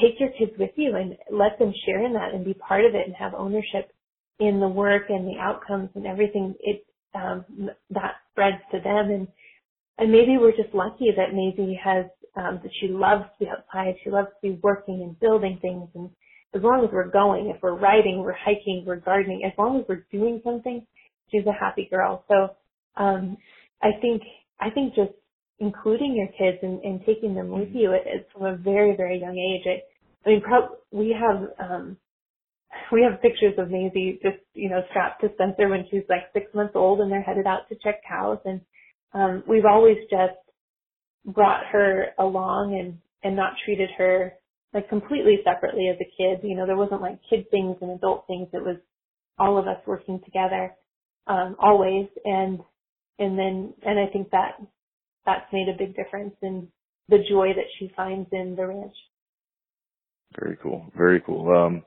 [0.00, 2.94] take your kids with you and let them share in that and be part of
[2.94, 3.92] it and have ownership
[4.38, 7.44] in the work and the outcomes and everything, it, um,
[7.90, 9.10] that spreads to them.
[9.10, 9.28] And,
[9.98, 12.06] and maybe we're just lucky that Maisie has,
[12.36, 13.94] um, that she loves to be outside.
[14.02, 15.88] She loves to be working and building things.
[15.94, 16.10] And
[16.54, 19.84] as long as we're going, if we're riding, we're hiking, we're gardening, as long as
[19.88, 20.86] we're doing something,
[21.30, 22.24] she's a happy girl.
[22.28, 22.50] So
[22.96, 23.36] um,
[23.82, 24.22] I think
[24.60, 25.12] I think just
[25.58, 27.78] including your kids and, and taking them with mm-hmm.
[27.78, 29.66] you it, from a very very young age.
[29.66, 29.84] It,
[30.26, 31.96] I mean, pro- we have um,
[32.92, 36.46] we have pictures of Maisie just you know strapped to Spencer when she's like six
[36.54, 38.60] months old, and they're headed out to check cows, and
[39.12, 40.38] um, we've always just
[41.26, 44.34] brought her along and and not treated her
[44.72, 46.46] like completely separately as a kid.
[46.46, 48.48] You know, there wasn't like kid things and adult things.
[48.52, 48.76] It was
[49.38, 50.74] all of us working together
[51.26, 52.60] um, always, and
[53.18, 54.60] and then and I think that
[55.24, 56.68] that's made a big difference in
[57.08, 58.94] the joy that she finds in the ranch.
[60.38, 60.86] Very cool.
[60.96, 61.48] Very cool.
[61.48, 61.82] Um,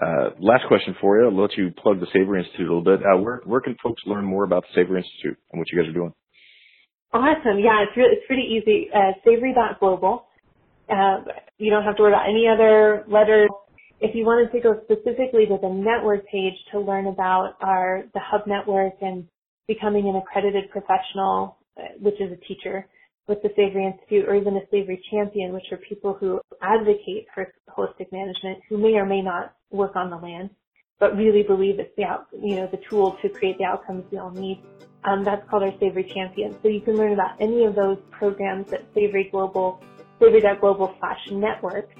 [0.00, 1.26] uh, last question for you.
[1.26, 3.00] I'll let you plug the Savory Institute a little bit.
[3.04, 5.88] Uh, where, where can folks learn more about the Savory Institute and what you guys
[5.88, 6.14] are doing?
[7.12, 7.58] Awesome.
[7.58, 8.88] Yeah, it's really, it's pretty easy.
[8.94, 10.26] Uh, savory.global.
[10.88, 11.18] Uh,
[11.58, 13.50] you don't have to worry about any other letters.
[14.00, 18.20] If you wanted to go specifically to the network page to learn about our, the
[18.20, 19.26] hub network and
[19.68, 22.86] becoming an accredited professional, uh, which is a teacher,
[23.28, 27.52] with the Savory Institute or even a Savory Champion, which are people who advocate for
[27.76, 30.50] holistic management who may or may not work on the land,
[31.00, 34.18] but really believe it's the out, you know, the tool to create the outcomes we
[34.18, 34.62] all need.
[35.02, 36.56] Um, that's called our Savory Champion.
[36.62, 39.82] So you can learn about any of those programs at Savory Global,
[40.20, 41.90] Savory.global slash network.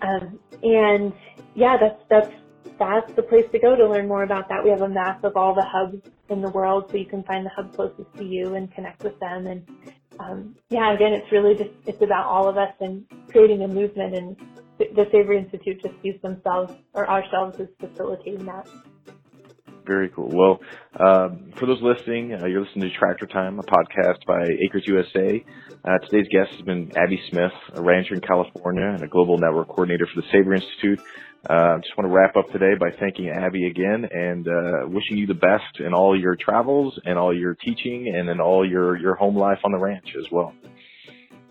[0.00, 1.12] Um, and
[1.54, 2.32] yeah, that's, that's,
[2.78, 4.62] that's the place to go to learn more about that.
[4.64, 6.00] We have a map of all the hubs
[6.30, 9.18] in the world so you can find the hub closest to you and connect with
[9.20, 9.66] them and
[10.18, 14.14] um, yeah, again, it's really just it's about all of us and creating a movement,
[14.14, 14.36] and
[14.78, 18.68] the Savory Institute just sees themselves or ourselves as facilitating that.
[19.86, 20.30] Very cool.
[20.32, 20.60] Well,
[20.98, 25.44] um, for those listening, uh, you're listening to Tractor Time, a podcast by Acres USA.
[25.84, 29.68] Uh, today's guest has been Abby Smith, a rancher in California and a global network
[29.68, 31.00] coordinator for the Savory Institute.
[31.48, 35.18] I uh, just want to wrap up today by thanking Abby again and uh, wishing
[35.18, 38.96] you the best in all your travels and all your teaching and in all your,
[38.96, 40.54] your home life on the ranch as well.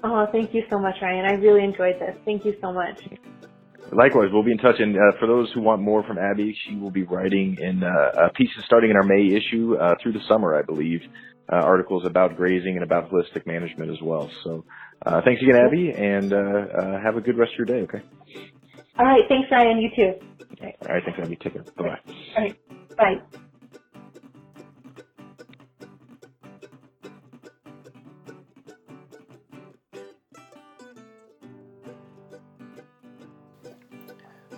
[0.04, 1.26] Oh, thank you so much, Ryan.
[1.26, 2.16] I really enjoyed this.
[2.26, 2.98] Thank you so much.
[3.92, 4.76] Likewise, we'll be in touch.
[4.80, 8.30] And uh, for those who want more from Abby, she will be writing in uh,
[8.36, 11.02] pieces starting in our May issue uh, through the summer, I believe,
[11.52, 14.30] uh, articles about grazing and about holistic management as well.
[14.44, 14.66] So
[15.06, 18.04] uh, thanks again, Abby, and uh, have a good rest of your day, okay?
[18.98, 19.24] All right.
[19.30, 19.80] Thanks, Ryan.
[19.80, 20.12] You too.
[20.62, 21.04] All right.
[21.06, 21.38] Thanks, Abby.
[21.42, 21.64] Take care.
[21.78, 22.00] Bye-bye.
[22.38, 22.58] All right.
[22.98, 23.40] Bye.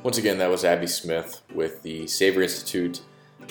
[0.06, 3.02] Once again, that was Abby Smith with the Savory Institute.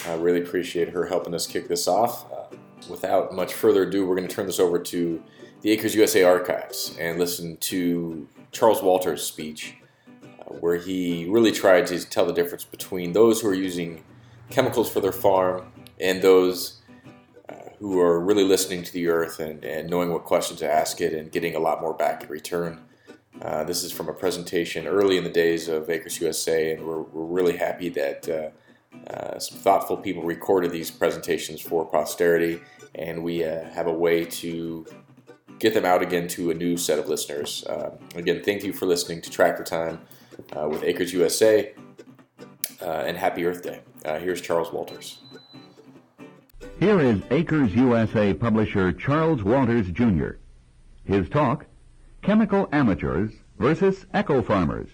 [0.07, 2.31] I really appreciate her helping us kick this off.
[2.31, 2.45] Uh,
[2.89, 5.21] without much further ado, we're going to turn this over to
[5.63, 9.75] the Acres USA archives and listen to Charles Walters' speech,
[10.23, 14.05] uh, where he really tried to tell the difference between those who are using
[14.51, 16.83] chemicals for their farm and those
[17.49, 21.01] uh, who are really listening to the earth and, and knowing what questions to ask
[21.01, 22.81] it and getting a lot more back in return.
[23.43, 27.03] Uh, this is from a presentation early in the days of Acres USA, and we're,
[27.03, 32.61] we're really happy that uh, uh, some thoughtful people recorded these presentations for posterity,
[32.95, 34.87] and we uh, have a way to
[35.59, 37.65] get them out again to a new set of listeners.
[37.65, 40.01] Uh, again, thank you for listening to Tractor Time
[40.57, 41.75] uh, with Acres USA,
[42.81, 43.81] and happy Earth Day.
[44.21, 45.19] here's Charles Walters.
[46.79, 50.33] Here is Acres USA publisher Charles Walters, Jr.
[51.05, 51.67] His talk
[52.25, 54.89] chemical amateurs versus eco farmers.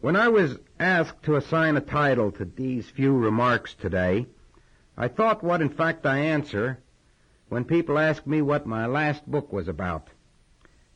[0.00, 4.26] When I was asked to assign a title to these few remarks today,
[4.96, 6.78] I thought what in fact I answer
[7.50, 10.08] when people ask me what my last book was about.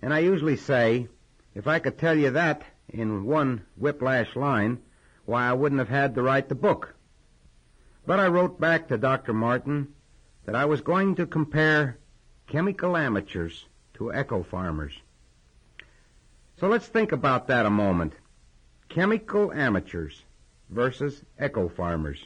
[0.01, 1.09] And I usually say,
[1.55, 4.79] if I could tell you that in one whiplash line,
[5.27, 6.95] why I wouldn't have had to write the book.
[8.07, 9.35] But I wrote back to Dr.
[9.35, 9.89] Martin
[10.47, 11.99] that I was going to compare
[12.47, 13.67] chemical amateurs
[14.01, 14.95] to eco farmers.
[16.59, 18.15] So let's think about that a moment.
[18.89, 20.25] Chemical amateurs
[20.71, 22.25] versus eco farmers.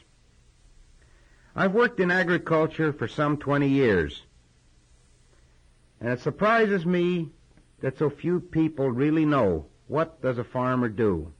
[1.53, 4.23] I've worked in agriculture for some 20 years,
[5.99, 7.31] and it surprises me
[7.81, 11.33] that so few people really know what does a farmer do.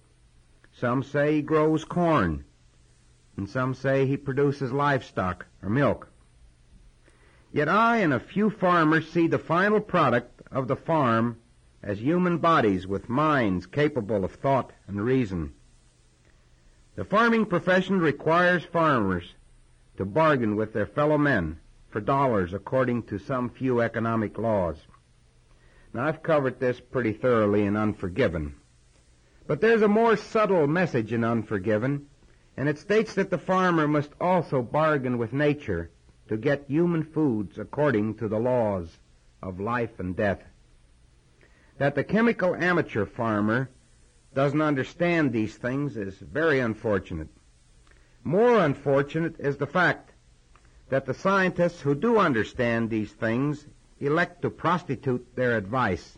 [0.74, 2.44] Some say he grows corn,
[3.38, 6.10] and some say he produces livestock or milk.
[7.56, 11.38] Yet I and a few farmers see the final product of the farm
[11.82, 15.54] as human bodies with minds capable of thought and reason.
[16.98, 19.36] The farming profession requires farmers
[19.96, 24.76] to bargain with their fellow men for dollars according to some few economic laws.
[25.94, 28.56] Now I've covered this pretty thoroughly in Unforgiven.
[29.48, 32.08] But there's a more subtle message in Unforgiven,
[32.58, 35.90] and it states that the farmer must also bargain with nature
[36.28, 38.90] to get human foods according to the laws
[39.42, 40.42] of life and death.
[41.78, 43.70] That the chemical amateur farmer
[44.34, 47.30] doesn't understand these things is very unfortunate.
[48.24, 50.12] More unfortunate is the fact
[50.90, 53.66] that the scientists who do understand these things
[54.00, 56.18] elect to prostitute their advice,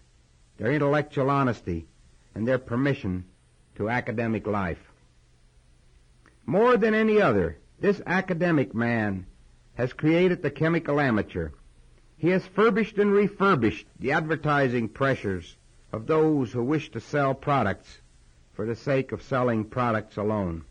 [0.57, 1.87] their intellectual honesty,
[2.33, 3.25] and their permission
[3.75, 4.91] to academic life.
[6.45, 9.25] More than any other, this academic man
[9.77, 11.51] has created the chemical amateur.
[12.17, 15.55] He has furbished and refurbished the advertising pressures
[15.91, 18.01] of those who wish to sell products
[18.53, 20.63] for the sake of selling products alone.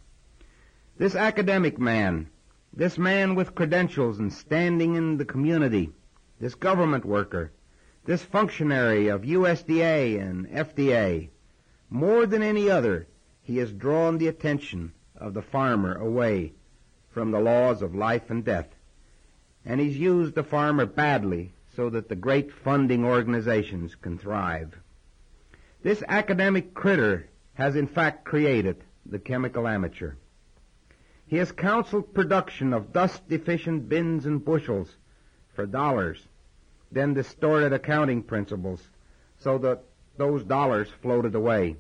[0.99, 2.31] This academic man,
[2.73, 5.93] this man with credentials and standing in the community,
[6.41, 7.53] this government worker,
[8.07, 11.29] this functionary of USDA and FDA,
[11.89, 13.07] more than any other,
[13.41, 16.55] he has drawn the attention of the farmer away
[17.11, 18.76] from the laws of life and death.
[19.67, 24.75] And he's used the farmer badly so that the great funding organizations can thrive.
[25.83, 30.15] This academic critter has in fact created the chemical amateur.
[31.27, 34.95] He has counseled production of dust deficient bins and bushels
[35.55, 36.25] for dollars,
[36.93, 38.81] then distorted accounting principles
[39.39, 39.83] so that
[40.17, 41.77] those dollars floated away.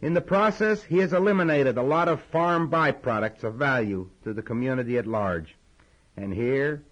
[0.00, 4.42] In the process, he has eliminated a lot of farm byproducts of value to the
[4.42, 5.54] community at large.
[6.16, 6.82] And here,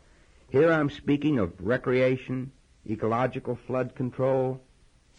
[0.51, 2.51] here I'm speaking of recreation,
[2.89, 4.61] ecological flood control,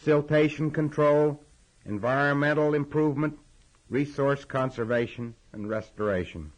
[0.05, 1.41] siltation control,
[1.86, 3.39] environmental improvement,
[3.89, 6.51] resource conservation, and restoration.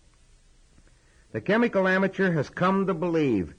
[1.33, 3.53] The chemical amateur has come to believe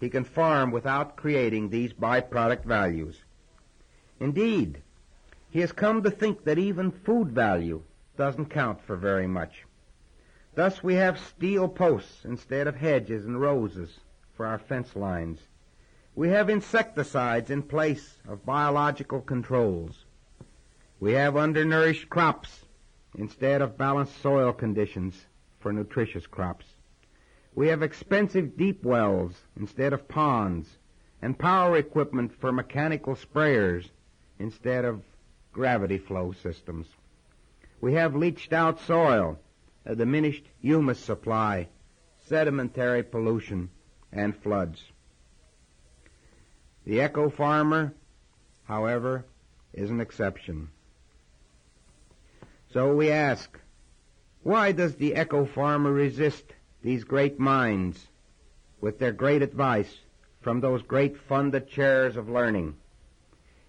[0.00, 3.22] he can farm without creating these byproduct values.
[4.18, 4.82] Indeed,
[5.48, 7.82] he has come to think that even food value
[8.16, 9.64] doesn't count for very much.
[10.56, 14.00] Thus we have steel posts instead of hedges and roses
[14.36, 15.40] for our fence lines.
[16.14, 20.04] We have insecticides in place of biological controls.
[21.00, 22.64] We have undernourished crops
[23.18, 25.26] instead of balanced soil conditions
[25.60, 26.66] for nutritious crops.
[27.54, 30.68] We have expensive deep wells instead of ponds
[31.22, 33.88] and power equipment for mechanical sprayers
[34.38, 35.02] instead of
[35.52, 36.86] gravity flow systems.
[37.80, 39.38] We have leached out soil,
[39.84, 41.68] a diminished humus supply,
[42.26, 43.70] sedimentary pollution,
[44.16, 44.82] and floods.
[46.84, 47.92] The eco farmer,
[48.64, 49.24] however,
[49.72, 50.68] is an exception.
[52.72, 53.58] So we ask,
[54.42, 56.44] why does the eco farmer resist
[56.82, 58.06] these great minds
[58.80, 59.98] with their great advice
[60.40, 62.76] from those great funded chairs of learning?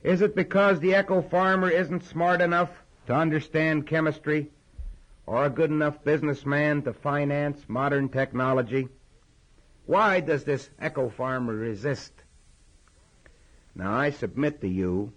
[0.04, 2.70] Is it because the eco farmer isn't smart enough
[3.08, 4.52] to understand chemistry
[5.26, 8.88] or a good enough businessman to finance modern technology?
[9.88, 12.12] Why does this eco farmer resist?
[13.74, 15.14] Now I submit to you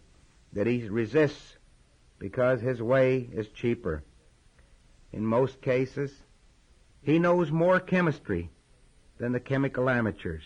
[0.53, 1.57] that he resists
[2.21, 4.05] because his way is cheaper.
[5.13, 6.13] In most cases,
[7.03, 8.51] he knows more chemistry
[9.19, 10.45] than the chemical amateurs.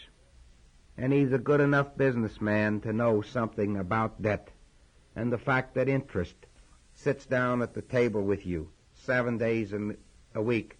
[0.96, 4.48] And he's a good enough businessman to know something about debt
[5.14, 6.34] and the fact that interest
[6.94, 9.74] sits down at the table with you seven days
[10.34, 10.78] a week,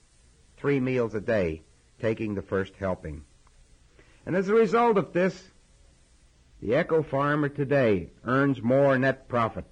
[0.56, 1.60] three meals a day,
[2.00, 3.22] taking the first helping.
[4.26, 5.50] And as a result of this,
[6.60, 9.64] the eco farmer today earns more net profit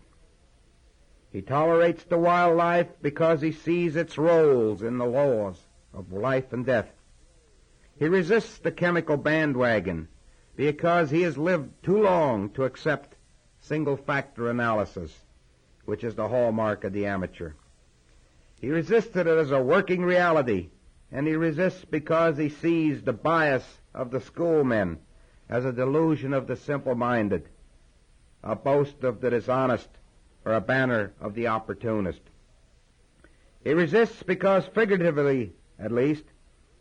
[1.33, 5.59] he tolerates the wildlife because he sees its roles in the laws
[5.95, 6.91] of life and death.
[7.99, 10.09] He resists the chemical bandwagon
[10.57, 13.17] because he has lived too long to accept
[13.61, 15.25] single factor analysis,
[15.87, 17.53] which is the hallmark of the amateur.
[18.61, 20.69] He resisted it as a working reality,
[21.13, 24.99] and he resists because he sees the bias of the schoolmen
[25.49, 27.47] as a delusion of the simple-minded,
[28.43, 29.89] a boast of the dishonest,
[30.45, 32.23] or a banner of the opportunist.
[33.63, 36.25] He resists because, figuratively at least,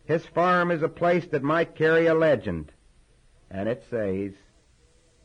[0.05, 2.71] his farm is a place that might carry a legend.
[3.51, 4.31] And it says,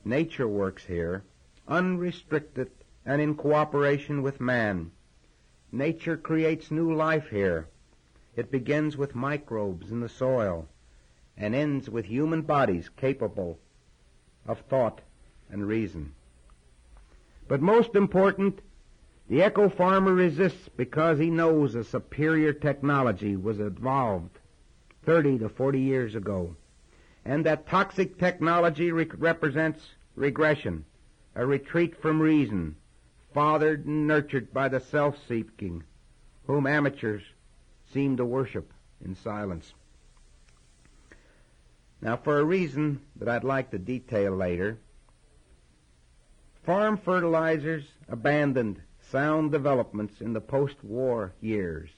[0.05, 1.25] Nature works here,
[1.69, 2.71] unrestricted
[3.05, 4.91] and in cooperation with man.
[5.71, 7.69] Nature creates new life here.
[8.37, 10.69] It begins with microbes in the soil
[11.39, 13.59] and ends with human bodies capable
[14.47, 15.01] of thought
[15.51, 16.13] and reason.
[17.49, 18.61] But most important,
[19.29, 24.39] the eco farmer resists because he knows a superior technology was evolved
[25.05, 26.57] 30 to 40 years ago,
[27.25, 30.85] and that toxic technology re- represents regression,
[31.35, 32.77] a retreat from reason,
[33.33, 35.85] fathered and nurtured by the self-seeking,
[36.47, 37.23] whom amateurs
[37.93, 38.73] seem to worship
[39.05, 39.73] in silence.
[42.01, 44.79] Now, for a reason that I'd like to detail later,
[46.67, 48.83] Farm fertilizers abandoned
[49.13, 51.91] sound developments in the post-war years.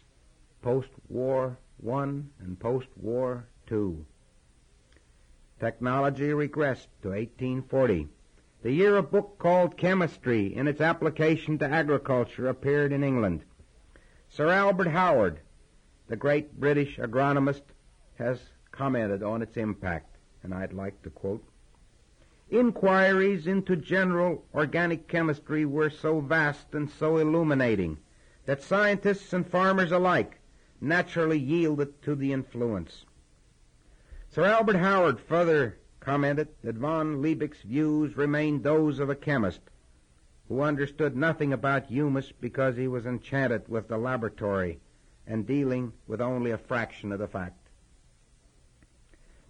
[0.61, 4.05] Post-war one and post-war two.
[5.59, 8.09] Technology regressed to 1840.
[8.63, 13.45] The year a book called Chemistry in its application to agriculture appeared in England.
[14.29, 15.41] Sir Albert Howard,
[16.09, 17.63] the great British agronomist,
[18.17, 18.41] has
[18.73, 21.45] commented on its impact, and I'd like to quote,
[22.51, 27.99] Inquiries into general organic chemistry were so vast and so illuminating
[28.47, 30.41] that scientists and farmers alike
[30.81, 33.05] naturally yielded to the influence.
[34.31, 39.61] Sir Albert Howard further commented that von Liebig's views remained those of a chemist
[40.49, 44.81] who understood nothing about humus because he was enchanted with the laboratory
[45.29, 47.69] and dealing with only a fraction of the fact.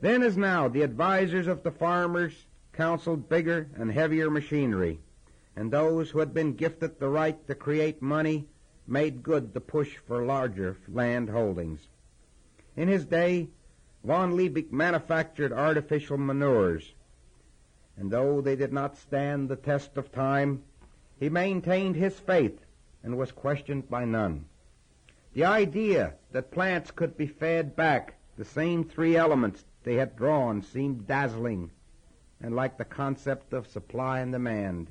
[0.01, 2.33] Then as now, the advisers of the farmers
[2.73, 5.01] counseled bigger and heavier machinery,
[5.57, 8.47] and those who had been gifted the right to create money
[8.87, 11.81] made good the push for larger land holdings.
[12.77, 13.49] In his day,
[14.05, 16.95] von Liebig manufactured artificial manures,
[17.97, 20.63] and though they did not stand the test of time,
[21.19, 22.65] he maintained his faith
[23.03, 24.45] and was questioned by none.
[25.39, 30.63] The idea that plants could be fed back the same three elements they had drawn
[30.63, 31.71] seemed dazzling
[32.41, 34.91] and like the concept of supply and demand,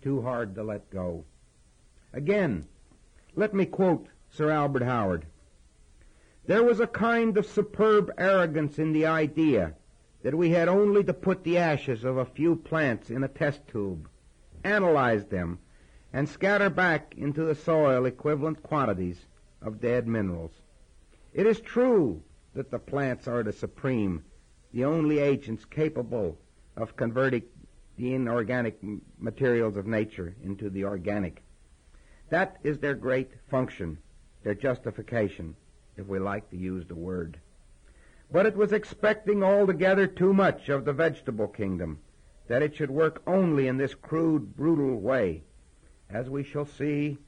[0.00, 1.26] too hard to let go.
[2.14, 2.66] Again,
[3.34, 5.26] let me quote Sir Albert Howard.
[6.46, 9.74] There was a kind of superb arrogance in the idea
[10.22, 13.68] that we had only to put the ashes of a few plants in a test
[13.68, 14.08] tube
[14.64, 15.58] analyze them,
[16.10, 19.26] and scatter back into the soil equivalent quantities
[19.64, 20.52] of dead minerals.
[21.32, 22.22] It is true
[22.54, 24.24] that the plants are the supreme,
[24.72, 26.38] the only agents capable
[26.76, 27.42] of converting
[27.96, 28.78] the inorganic
[29.18, 31.42] materials of nature into the organic.
[32.30, 33.98] That is their great function,
[34.42, 35.56] their justification,
[35.96, 37.38] if we like to use the word.
[38.30, 42.00] But it was expecting altogether too much of the vegetable kingdom
[42.48, 45.42] that it should work only in this crude, brutal way.
[46.10, 47.18] As we shall see,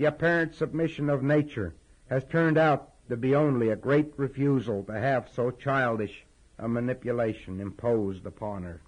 [0.00, 1.74] the apparent submission of nature
[2.08, 6.24] has turned out to be only a great refusal to have so childish
[6.58, 8.80] a manipulation imposed upon her.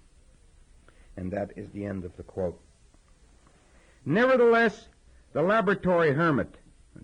[1.15, 2.59] And that is the end of the quote.
[4.03, 4.89] Nevertheless,
[5.33, 6.55] the laboratory hermit,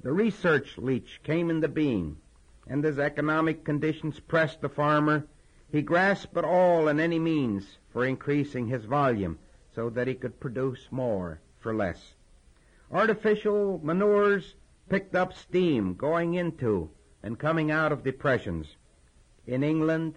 [0.01, 2.17] the research leech came into being,
[2.67, 5.27] and as economic conditions pressed the farmer,
[5.71, 9.37] he grasped at all and any means for increasing his volume
[9.75, 12.15] so that he could produce more for less.
[12.91, 14.55] Artificial manures
[14.89, 16.89] picked up steam going into
[17.21, 18.75] and coming out of depressions.
[19.45, 20.15] In England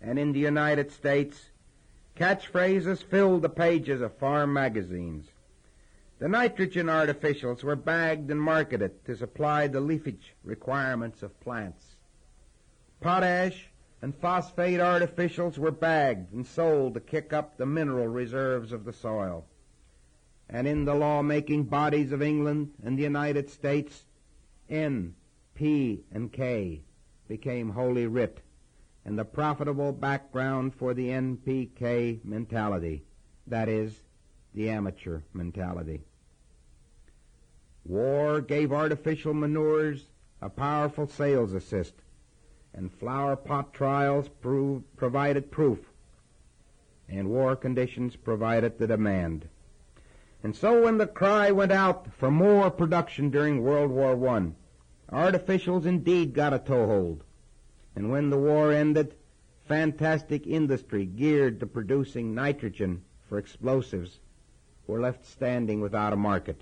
[0.00, 1.50] and in the United States,
[2.16, 5.26] catchphrases filled the pages of farm magazines.
[6.18, 11.96] The nitrogen artificials were bagged and marketed to supply the leafage requirements of plants.
[13.00, 13.68] Potash
[14.00, 18.92] and phosphate artificials were bagged and sold to kick up the mineral reserves of the
[18.92, 19.44] soil.
[20.48, 24.04] And in the law-making bodies of England and the United States,
[24.68, 25.14] N,
[25.54, 26.82] P, and K
[27.28, 28.40] became holy writ
[29.04, 33.04] and the profitable background for the NPK mentality.
[33.46, 33.94] That is,
[34.54, 36.02] the amateur mentality.
[37.84, 40.06] War gave artificial manures
[40.40, 41.94] a powerful sales assist
[42.72, 45.78] and flower pot trials proved, provided proof,
[47.08, 49.48] and war conditions provided the demand.
[50.44, 54.52] And so when the cry went out for more production during World War I,
[55.10, 57.24] artificials indeed got a toehold.
[57.96, 59.14] And when the war ended,
[59.66, 64.18] fantastic industry geared to producing nitrogen for explosives
[64.86, 66.60] were left standing without a market.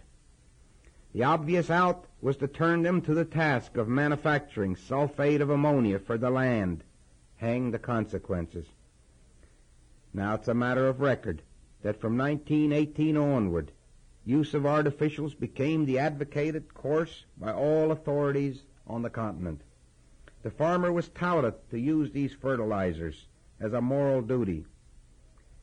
[1.13, 5.99] The obvious out was to turn them to the task of manufacturing sulfate of ammonia
[5.99, 6.85] for the land.
[7.39, 8.67] Hang the consequences.
[10.15, 11.43] Now it's a matter of record
[11.83, 13.73] that from 1918 onward,
[14.25, 19.61] use of artificials became the advocated course by all authorities on the continent.
[20.43, 23.27] The farmer was touted to use these fertilizers
[23.61, 24.65] as a moral duty.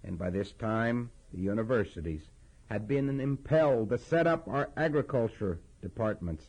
[0.04, 2.22] And by this time, the universities
[2.70, 6.46] had been impelled to set up our agriculture departments,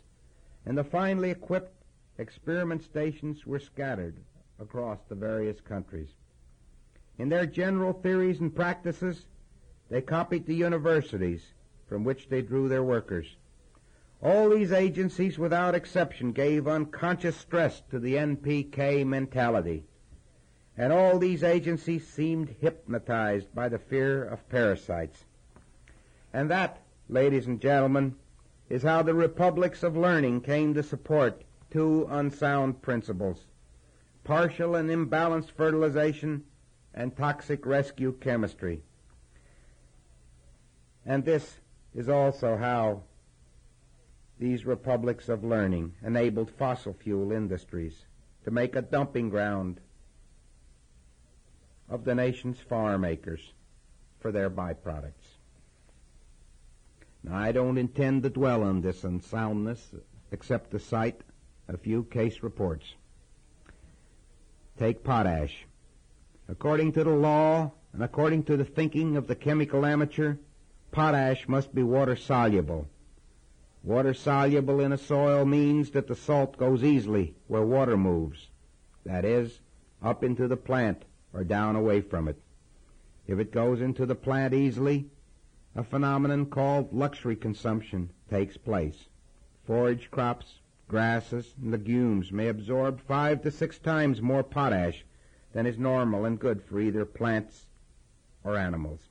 [0.67, 1.85] and the finely equipped
[2.19, 4.17] experiment stations were scattered
[4.61, 6.11] across the various countries.
[7.19, 9.27] In their general theories and practices,
[9.91, 11.53] they copied the universities
[11.89, 13.37] from which they drew their workers.
[14.23, 19.85] All these agencies, without exception, gave unconscious stress to the NPK mentality.
[20.77, 25.25] And all these agencies seemed hypnotized by the fear of parasites.
[26.33, 28.15] And that, ladies and gentlemen,
[28.69, 33.47] is how the republics of learning came to support two unsound principles.
[34.23, 36.45] Partial and imbalanced fertilization
[36.95, 38.83] and toxic rescue chemistry.
[41.05, 41.57] And this
[41.95, 43.03] is also how
[44.39, 48.07] these republics of learning enabled fossil fuel industries
[48.45, 49.81] to make a dumping ground
[51.89, 53.53] of the nation's farm acres
[54.21, 55.37] for their byproducts.
[57.23, 59.95] Now, I don't intend to dwell on this unsoundness
[60.33, 61.21] except to cite
[61.69, 62.95] a few case reports.
[64.79, 65.67] Take potash.
[66.49, 70.37] According to the law and according to the thinking of the chemical amateur,
[70.91, 72.89] potash must be water soluble.
[73.83, 78.49] Water soluble in a soil means that the salt goes easily where water moves.
[79.05, 79.61] That is,
[80.03, 82.41] up into the plant or down away from it.
[83.27, 85.11] If it goes into the plant easily,
[85.77, 89.07] a phenomenon called luxury consumption takes place.
[89.65, 95.05] Forage crops, grasses, and legumes may absorb five to six times more potash
[95.53, 97.67] than is normal and good for either plants
[98.43, 99.10] or animals.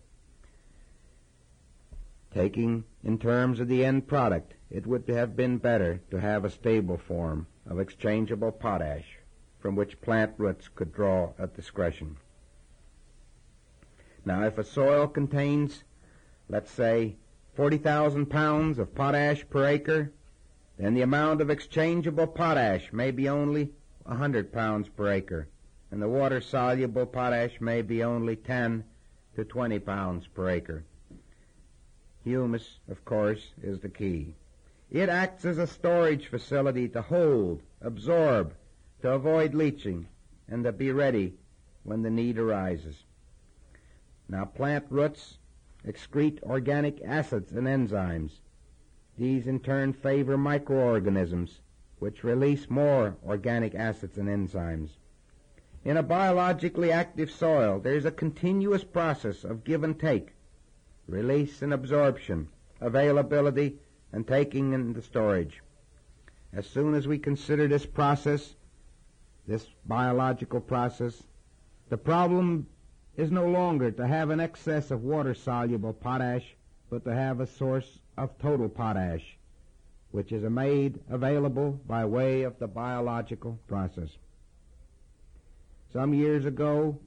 [2.40, 6.50] Taking in terms of the end product, it would have been better to have a
[6.50, 9.18] stable form of exchangeable potash
[9.60, 12.16] from which plant roots could draw at discretion.
[14.24, 15.84] Now, if a soil contains,
[16.48, 17.18] let's say,
[17.56, 20.14] 40,000 pounds of potash per acre,
[20.78, 23.74] then the amount of exchangeable potash may be only
[24.04, 25.50] 100 pounds per acre,
[25.92, 28.86] and the water-soluble potash may be only 10
[29.36, 30.86] to 20 pounds per acre.
[32.30, 34.36] Humus, of course, is the key.
[34.92, 38.54] It acts as a storage facility to hold, absorb,
[39.02, 40.08] to avoid leaching,
[40.48, 41.40] and to be ready
[41.82, 43.04] when the need arises.
[44.28, 45.40] Now, plant roots
[45.84, 48.42] excrete organic acids and enzymes.
[49.18, 51.62] These in turn favor microorganisms,
[51.98, 54.92] which release more organic acids and enzymes.
[55.84, 60.34] In a biologically active soil, there is a continuous process of give and take,
[61.10, 62.48] release and absorption,
[62.82, 63.78] availability
[64.14, 65.62] and taking into storage.
[66.54, 68.56] As soon as we consider this process,
[69.48, 71.24] this biological process,
[71.90, 72.68] the problem
[73.18, 76.56] is no longer to have an excess of water-soluble potash,
[76.90, 79.38] but to have a source of total potash,
[80.12, 84.10] which is made available by way of the biological process.
[85.92, 87.00] Some years ago,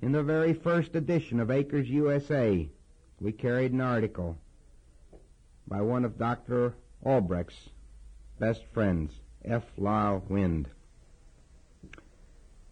[0.00, 2.68] in the very first edition of Acres USA,
[3.20, 4.36] we carried an article
[5.66, 6.74] by one of Dr.
[7.04, 7.70] Albrecht's
[8.38, 9.12] best friends,
[9.44, 9.64] F.
[9.76, 10.68] Lyle Wind.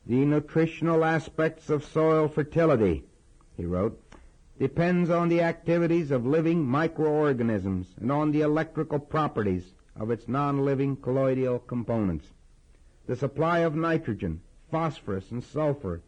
[0.06, 3.04] The nutritional aspects of soil fertility,
[3.56, 4.00] he wrote,
[4.58, 10.96] depends on the activities of living microorganisms and on the electrical properties of its non-living
[10.96, 12.28] colloidal components.
[13.06, 14.40] The supply of nitrogen,
[14.70, 16.02] phosphorus, and sulfur,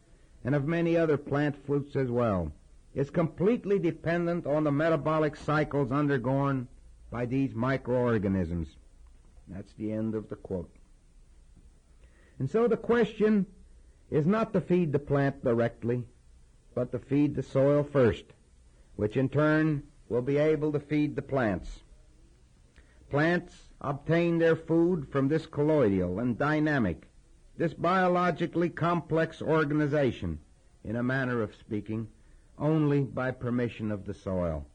[0.45, 2.53] and of many other plant foods as well,
[2.99, 6.67] is completely dependent on the metabolic cycles undergone
[7.13, 8.67] by these microorganisms.
[9.47, 10.75] That's the end of the quote.
[12.41, 13.47] And so the question
[14.11, 16.03] is not to feed the plant directly,
[16.75, 18.25] but to feed the soil first,
[18.97, 21.79] which in turn will be able to feed the plants.
[23.11, 27.07] Plants obtain their food from this colloidal and dynamic,
[27.57, 30.41] this biologically complex organization,
[30.83, 32.09] in a manner of speaking,
[32.59, 34.67] only by permission of the soil.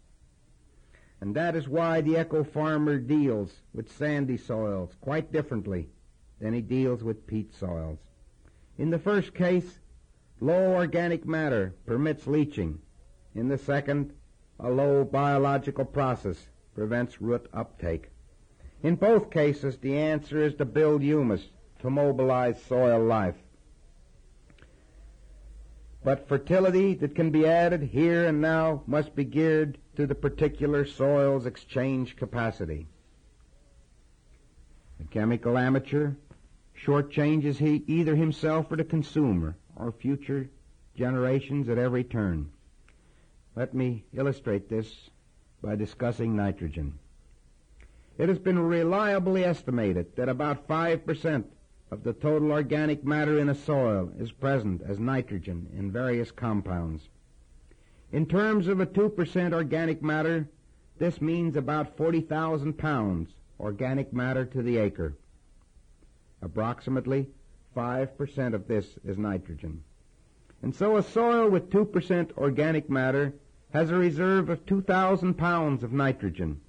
[1.21, 5.89] And that is why the eco farmer deals with sandy soils quite differently
[6.39, 7.99] than he deals with peat soils.
[8.77, 9.79] In the first case,
[10.41, 12.79] low organic matter permits leaching.
[13.36, 14.13] In the second,
[14.59, 18.09] a low biological process prevents root uptake.
[18.81, 21.47] In both cases, the answer is to build humus
[21.79, 23.36] to mobilize soil life.
[26.03, 30.85] But fertility that can be added here and now must be geared to the particular
[30.85, 32.87] soil's exchange capacity.
[34.99, 36.13] The chemical amateur
[36.75, 40.49] shortchanges he either himself or the consumer or future
[40.95, 42.51] generations at every turn.
[43.55, 45.09] Let me illustrate this
[45.61, 46.99] by discussing nitrogen.
[48.17, 51.45] It has been reliably estimated that about 5%
[51.93, 57.07] of the total organic matter in a soil is present as nitrogen in various compounds.
[58.11, 60.49] In terms of a 2% organic matter,
[60.97, 63.29] this means about 40,000 pounds
[63.59, 65.13] organic matter to the acre.
[66.41, 67.27] Approximately
[67.77, 69.83] 5% of this is nitrogen.
[70.63, 73.35] And so a soil with 2% organic matter
[73.71, 76.59] has a reserve of 2,000 pounds of nitrogen.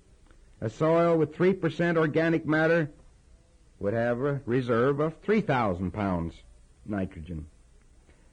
[0.61, 2.91] A soil with 3% organic matter
[3.85, 6.33] would have a reserve of 3,000 pounds
[6.87, 7.45] nitrogen.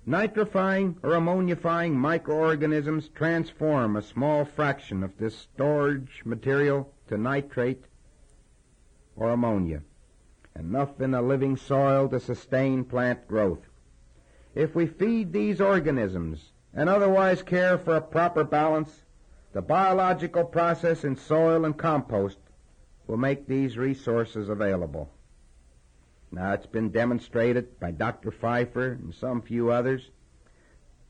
[0.08, 7.84] Nitrifying or ammonifying microorganisms transform a small fraction of this storage material to nitrate
[9.18, 9.82] or ammonia
[10.58, 13.68] enough in a living soil to sustain plant growth.
[14.56, 19.04] If we feed these organisms and otherwise care for a proper balance,
[19.52, 22.38] the biological process in soil and compost
[23.06, 25.12] will make these resources available.
[26.32, 28.32] Now, it's been demonstrated by Dr.
[28.32, 30.10] Pfeiffer and some few others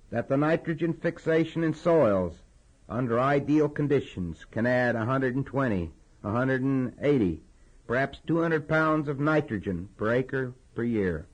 [0.09, 2.41] that the nitrogen fixation in soils
[2.89, 5.91] under ideal conditions can add 120,
[6.22, 7.43] 180,
[7.88, 11.28] perhaps 200 pounds of nitrogen per acre per year.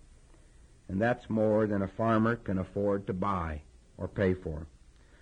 [0.89, 3.61] And that's more than a farmer can afford to buy
[3.97, 4.67] or pay for.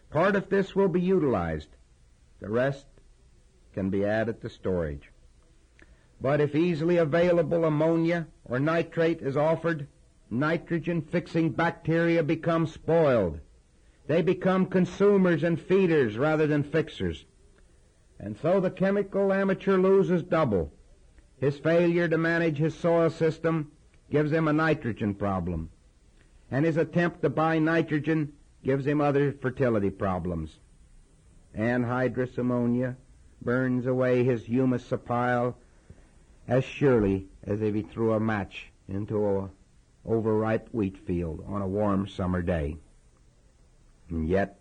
[0.10, 1.70] Part of this will be utilized.
[2.40, 2.88] The rest
[3.74, 5.12] can be added to storage.
[6.26, 9.88] But if easily available ammonia or nitrate is offered,
[10.28, 13.42] nitrogen fixing bacteria become spoiled.
[14.08, 17.26] They become consumers and feeders rather than fixers.
[18.20, 20.74] And so the chemical amateur loses double.
[21.38, 23.72] His failure to manage his soil system
[24.10, 25.70] gives him a nitrogen problem.
[26.50, 30.58] And his attempt to buy nitrogen gives him other fertility problems.
[31.56, 32.98] Anhydrous ammonia
[33.44, 35.56] burns away his humus pile
[36.48, 39.50] as surely as if he threw a match into a
[40.06, 42.78] overripe wheat field on a warm summer day.
[44.10, 44.60] And yet,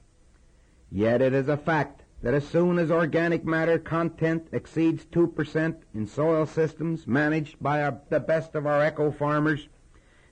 [0.91, 6.07] yet it is a fact that as soon as organic matter content exceeds 2% in
[6.07, 9.69] soil systems managed by our, the best of our eco farmers,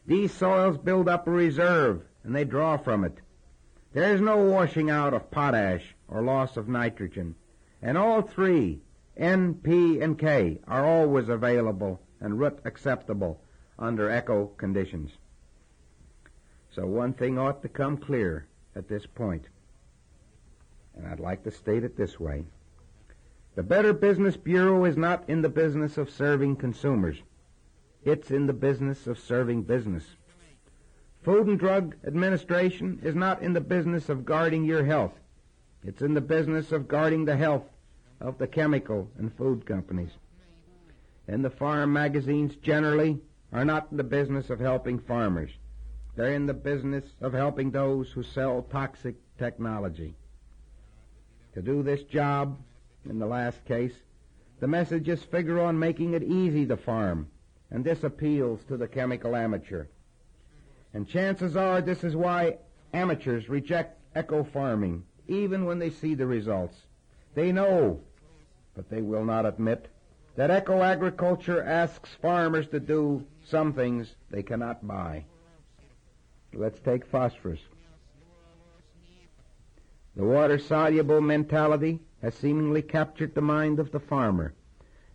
[0.06, 3.18] these soils build up a reserve and they draw from it.
[3.92, 7.34] There is no washing out of potash or loss of nitrogen.
[7.82, 8.80] And all three,
[9.16, 13.40] N, P, and K, are always available and root acceptable
[13.78, 15.10] under eco conditions.
[16.70, 19.48] So one thing ought to come clear at this point,
[20.96, 22.44] and I'd like to state it this way.
[23.54, 27.18] The Better Business Bureau is not in the business of serving consumers.
[28.02, 30.04] It's in the business of serving business.
[31.22, 35.12] Food and Drug Administration is not in the business of guarding your health.
[35.84, 37.64] It's in the business of guarding the health
[38.22, 40.10] of the chemical and food companies.
[41.28, 43.20] And the farm magazines generally
[43.52, 45.50] are not in the business of helping farmers.
[46.16, 50.14] They're in the business of helping those who sell toxic technology.
[51.54, 52.58] To do this job,
[53.08, 53.92] in the last case,
[54.60, 57.28] the messages figure on making it easy to farm,
[57.70, 59.86] and this appeals to the chemical amateur.
[60.94, 62.58] And chances are this is why
[62.92, 66.76] amateurs reject eco farming, even when they see the results.
[67.34, 68.00] They know,
[68.74, 69.88] but they will not admit,
[70.36, 75.24] that eco agriculture asks farmers to do some things they cannot buy.
[76.54, 77.60] Let's take phosphorus.
[80.16, 84.54] The water soluble mentality has seemingly captured the mind of the farmer,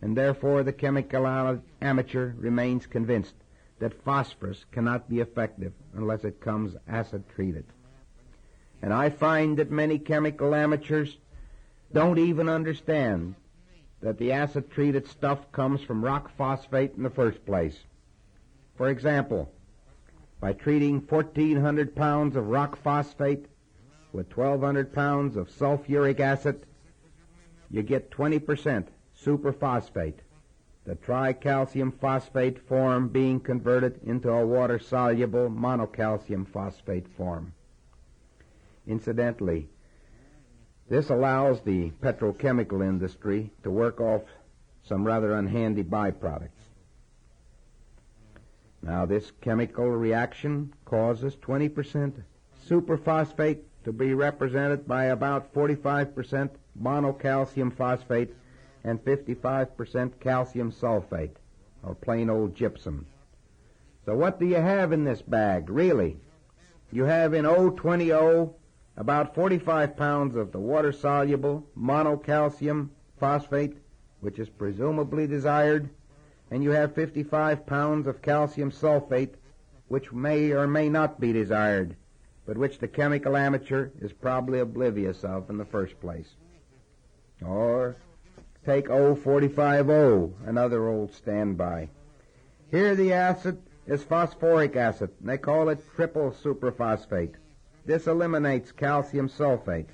[0.01, 3.36] and therefore the chemical amateur remains convinced
[3.80, 7.66] that phosphorus cannot be effective unless it comes acid treated.
[8.82, 11.18] And I find that many chemical amateurs
[11.93, 13.36] don't even understand
[14.02, 17.80] that the acid treated stuff comes from rock phosphate in the first place.
[18.76, 19.52] For example,
[20.39, 23.48] by treating 1,400 pounds of rock phosphate
[24.14, 26.66] with 1,200 pounds of sulfuric acid,
[27.72, 28.88] you get 20%
[29.20, 30.20] superphosphate,
[30.86, 37.51] the tricalcium phosphate form being converted into a water-soluble monocalcium phosphate form.
[38.86, 39.67] Incidentally,
[40.89, 44.22] this allows the petrochemical industry to work off
[44.84, 46.50] some rather unhandy byproducts.
[48.82, 52.14] Now, this chemical reaction causes 20%
[52.70, 56.50] superphosphate to be represented by about 45%
[56.82, 58.34] monocalcium phosphate
[58.84, 61.36] and 55% calcium sulfate,
[61.84, 63.05] or plain old gypsum.
[64.05, 66.18] So what do you have in this bag, really?
[66.92, 68.54] You have in O20O
[68.97, 73.78] about 45 pounds of the water-soluble monocalcium phosphate,
[74.21, 75.89] which is presumably desired,
[76.49, 79.36] and you have 55 pounds of calcium sulfate,
[79.87, 81.95] which may or may not be desired,
[82.47, 86.29] but which the chemical amateur is probably oblivious of in the first place.
[87.45, 87.95] Or
[88.65, 91.89] take O45O, another old standby.
[92.71, 97.36] Here the acid is phosphoric acid, and they call it triple superphosphate.
[97.88, 99.88] This eliminates calcium sulfate,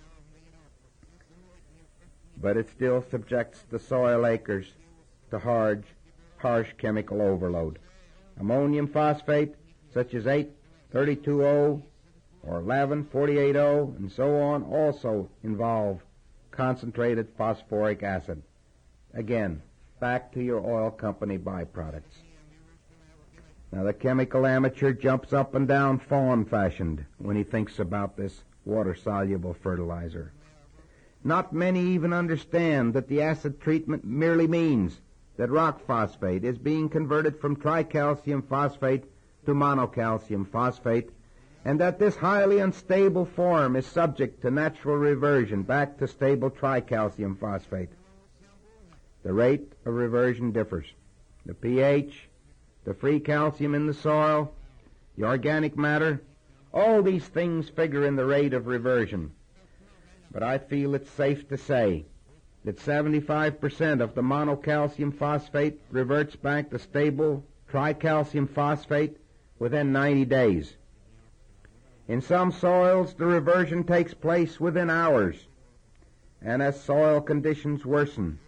[2.41, 4.65] but it still subjects the soil acres
[5.29, 5.83] to hard,
[6.37, 7.77] harsh chemical overload.
[8.39, 9.53] Ammonium phosphate,
[9.93, 11.83] such as 832O
[12.41, 16.01] or 1148O and so on, also involve
[16.49, 18.41] concentrated phosphoric acid.
[19.13, 19.61] Again,
[19.99, 22.22] back to your oil company byproducts.
[23.73, 28.43] Now the chemical amateur jumps up and down fawn fashioned when he thinks about this
[28.65, 30.31] water soluble fertilizer.
[31.23, 35.01] Not many even understand that the acid treatment merely means
[35.37, 39.05] that rock phosphate is being converted from tricalcium phosphate
[39.47, 41.09] to monocalcium phosphate
[41.65, 47.39] and that this highly unstable form is subject to natural reversion back to stable tricalcium
[47.39, 47.89] phosphate.
[49.23, 50.85] The rate of reversion differs.
[51.47, 52.29] The pH,
[52.85, 54.53] the free calcium in the soil,
[55.17, 56.21] the organic matter,
[56.73, 59.31] all these things figure in the rate of reversion.
[60.31, 62.05] But I feel it's safe to say
[62.65, 69.17] that 75% of the monocalcium phosphate reverts back to stable tricalcium phosphate
[69.59, 70.73] within 90 days.
[72.07, 75.35] In some soils, the reversion takes place within hours.
[76.41, 78.39] And as soil conditions worsen,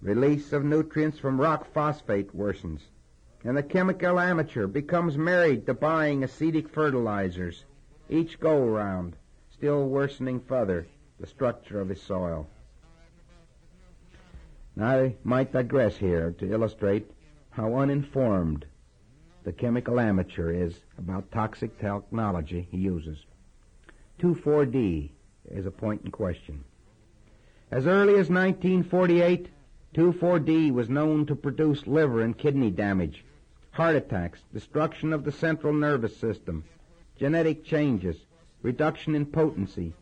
[0.00, 2.80] release of nutrients from rock phosphate worsens.
[3.48, 7.64] And the chemical amateur becomes married to buying acidic fertilizers,
[8.10, 9.16] each go round,
[9.50, 10.86] still worsening further
[11.18, 12.46] the structure of his soil.
[14.76, 17.10] Now I might digress here to illustrate
[17.48, 18.66] how uninformed
[19.44, 23.16] the chemical amateur is about toxic technology he uses.
[24.20, 25.10] 2,4-D
[25.52, 26.64] is a point in question.
[27.70, 29.48] As early as 1948,
[29.94, 33.24] 2,4-D was known to produce liver and kidney damage,
[33.78, 36.64] heart attacks, destruction of the central nervous system,
[37.16, 38.16] genetic changes,
[38.60, 39.92] reduction in potency,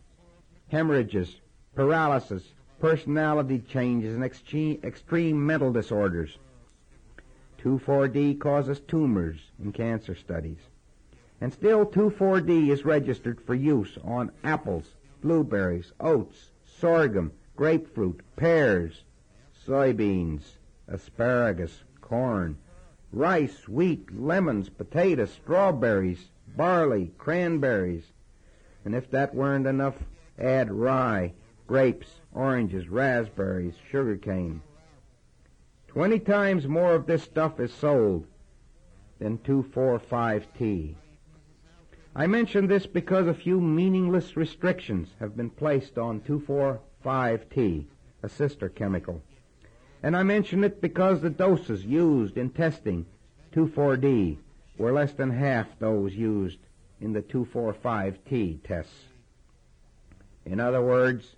[0.68, 1.36] hemorrhages,
[1.74, 2.42] paralysis,
[2.80, 6.38] personality changes, and extreme mental disorders.
[7.62, 10.60] 2,4-D causes tumors in cancer studies.
[11.42, 14.86] And still 2,4-D is registered for use on apples,
[15.20, 16.48] blueberries, oats,
[16.80, 19.02] sorghum, grapefruit, pears,
[19.66, 20.40] soybeans,
[20.88, 22.56] asparagus, corn,
[23.12, 28.04] rice, wheat, lemons, potatoes, strawberries, barley, cranberries.
[28.84, 29.96] And if that weren't enough,
[30.38, 31.32] add rye,
[31.66, 34.62] grapes, oranges, raspberries, sugarcane,
[35.96, 38.26] Twenty times more of this stuff is sold
[39.18, 40.94] than 2,4,5-T.
[42.14, 47.86] I mention this because a few meaningless restrictions have been placed on 2,4,5-T,
[48.22, 49.22] a sister chemical.
[50.02, 53.06] And I mention it because the doses used in testing
[53.54, 54.38] 2,4-D
[54.78, 56.58] were less than half those used
[57.00, 58.92] in the 2,4,5-T tests.
[60.44, 61.34] In other words,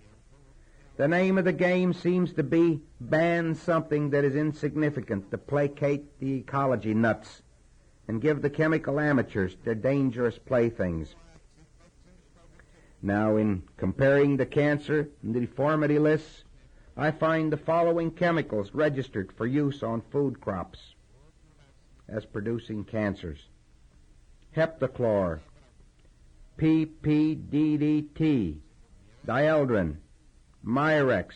[0.97, 6.19] the name of the game seems to be ban something that is insignificant to placate
[6.19, 7.41] the ecology nuts
[8.07, 11.15] and give the chemical amateurs their dangerous playthings.
[13.01, 16.43] Now, in comparing the cancer and the deformity lists,
[16.99, 20.95] I find the following chemicals registered for use on food crops
[22.09, 23.39] as producing cancers.
[24.53, 25.39] Heptachlor,
[26.57, 28.57] PPDDT,
[29.25, 29.95] dieldrin,
[30.65, 31.35] Mirex,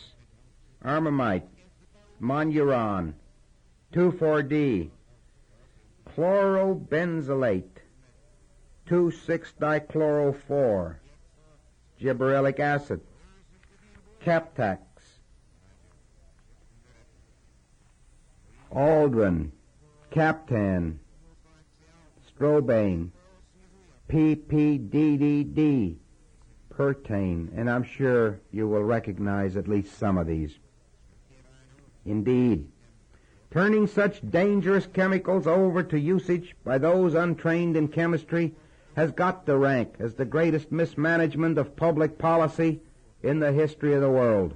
[0.84, 1.48] Aramite,
[2.22, 3.14] Monuron,
[3.94, 4.91] 2,4-D,
[6.10, 7.77] chlorobenzilate,
[8.90, 10.95] 2,6-dichloro-4,
[12.02, 12.99] gibberellic acid,
[14.26, 14.80] Captax,
[18.73, 19.51] Aldrin,
[20.09, 20.99] Captan,
[22.27, 23.11] Strobane,
[24.09, 25.95] PPDDD,
[26.73, 30.57] Perthane, and I'm sure you will recognize at least some of these.
[32.05, 32.67] Indeed,
[33.51, 38.55] turning such dangerous chemicals over to usage by those untrained in chemistry
[38.95, 42.81] has got to rank as the greatest mismanagement of public policy
[43.21, 44.55] in the history of the world.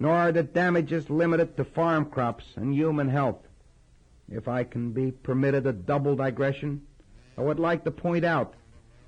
[0.00, 3.48] Nor are the damages limited to farm crops and human health.
[4.30, 6.82] If I can be permitted a double digression,
[7.36, 8.54] I would like to point out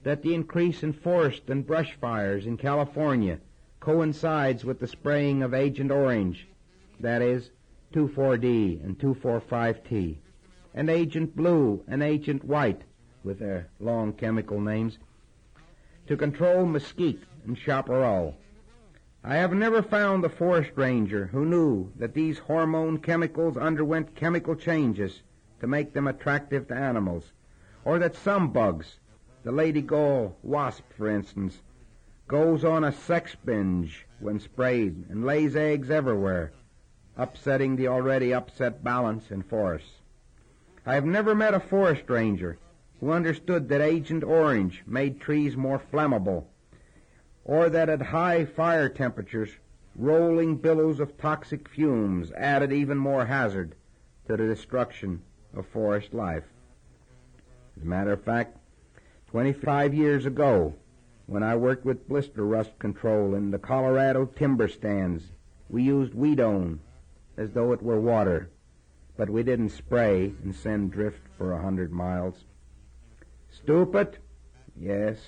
[0.03, 3.39] that the increase in forest and brush fires in California
[3.81, 6.49] coincides with the spraying of Agent Orange,
[6.99, 7.51] that is,
[7.93, 10.21] 2,4-D and 2,4,5-T,
[10.75, 12.83] and Agent Blue and Agent White,
[13.23, 14.99] with their long chemical names,
[16.07, 18.37] to control mesquite and chaparral.
[19.23, 24.55] I have never found the forest ranger who knew that these hormone chemicals underwent chemical
[24.55, 25.23] changes
[25.61, 27.33] to make them attractive to animals,
[27.85, 28.99] or that some bugs
[29.43, 31.61] the lady gull wasp, for instance,
[32.29, 36.53] goes on a sex binge when sprayed and lays eggs everywhere,
[37.17, 40.01] upsetting the already upset balance in forests.
[40.87, 42.59] I have never met a forest ranger
[43.01, 46.47] who understood that Agent Orange made trees more flammable,
[47.45, 49.51] or that at high fire temperatures,
[49.97, 53.75] rolling billows of toxic fumes added even more hazard
[54.27, 55.23] to the destruction
[55.55, 56.45] of forest life.
[57.77, 58.57] As a matter of fact,
[59.29, 60.75] 25 years ago,
[61.27, 65.31] when I worked with blister rust control in the Colorado timber stands,
[65.69, 66.79] we used Weedone
[67.37, 68.51] as though it were water,
[69.17, 72.45] but we didn't spray and send drift for a hundred miles.
[73.51, 74.19] Stupid?
[74.79, 75.19] Yes.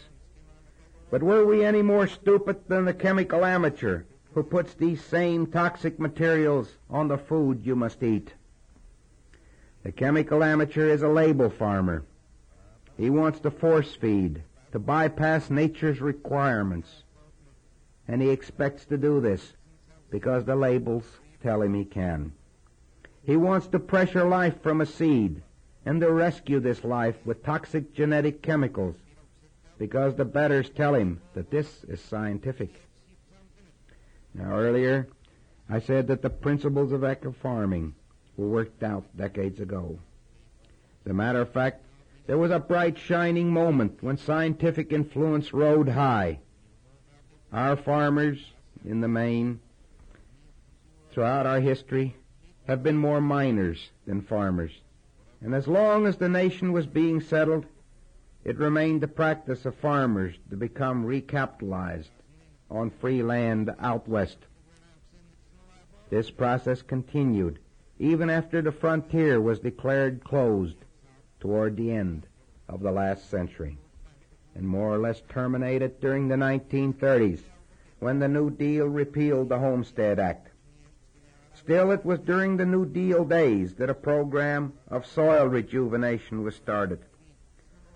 [1.12, 6.00] But were we any more stupid than the chemical amateur who puts these same toxic
[6.00, 8.32] materials on the food you must eat?
[9.82, 12.02] The chemical amateur is a label farmer.
[12.96, 17.02] He wants to force feed, to bypass nature's requirements.
[18.08, 19.52] And he expects to do this
[20.08, 21.04] because the labels
[21.42, 22.32] tell him he can.
[23.22, 25.42] He wants to pressure life from a seed
[25.84, 28.96] and to rescue this life with toxic genetic chemicals
[29.78, 32.72] because the betters tell him that this is scientific.
[34.34, 35.08] Now earlier,
[35.68, 37.94] I said that the principles of eco farming
[38.36, 39.98] were worked out decades ago.
[41.04, 41.82] As a matter of fact,
[42.26, 46.38] there was a bright shining moment when scientific influence rode high.
[47.52, 48.38] Our farmers,
[48.84, 49.60] in the main,
[51.10, 52.16] throughout our history,
[52.66, 54.72] have been more miners than farmers.
[55.40, 57.66] And as long as the nation was being settled,
[58.44, 62.10] it remained the practice of farmers to become recapitalized
[62.70, 64.38] on free land out west.
[66.10, 67.58] This process continued
[67.98, 70.76] even after the frontier was declared closed
[71.38, 72.26] toward the end
[72.68, 73.78] of the last century
[74.54, 77.40] and more or less terminated during the 1930s
[78.00, 80.48] when the New Deal repealed the Homestead Act.
[81.54, 86.56] Still, it was during the New Deal days that a program of soil rejuvenation was
[86.56, 86.98] started.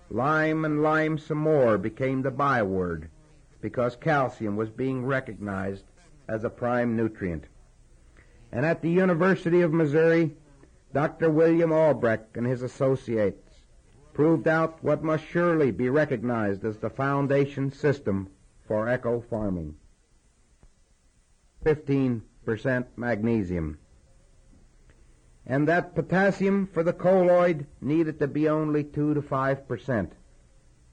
[0.09, 3.09] Lime and lime some more became the byword
[3.61, 5.83] because calcium was being recognized
[6.27, 7.45] as a prime nutrient.
[8.51, 10.35] And at the University of Missouri,
[10.93, 11.29] Dr.
[11.29, 13.63] William Albrecht and his associates
[14.13, 18.29] proved out what must surely be recognized as the foundation system
[18.65, 19.75] for eco farming.
[21.65, 23.77] 15% magnesium.
[25.49, 30.09] And that potassium for the colloid needed to be only 2 to 5%.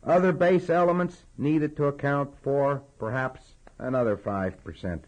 [0.05, 3.40] Other base elements needed to account for perhaps
[3.78, 5.01] another 5%.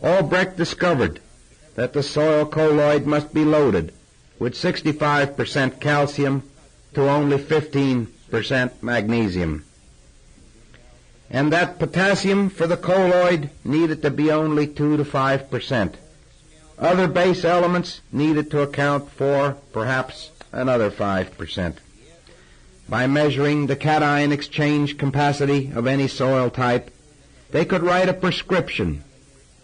[0.00, 1.20] Albrecht discovered
[1.74, 3.92] that the soil colloid must be loaded
[4.38, 6.48] with 65% calcium
[6.94, 9.64] to only 15% magnesium.
[11.28, 15.94] And that potassium for the colloid needed to be only 2 to 5%.
[16.78, 21.76] Other base elements needed to account for perhaps another 5%.
[22.88, 26.90] By measuring the cation exchange capacity of any soil type,
[27.50, 29.02] they could write a prescription,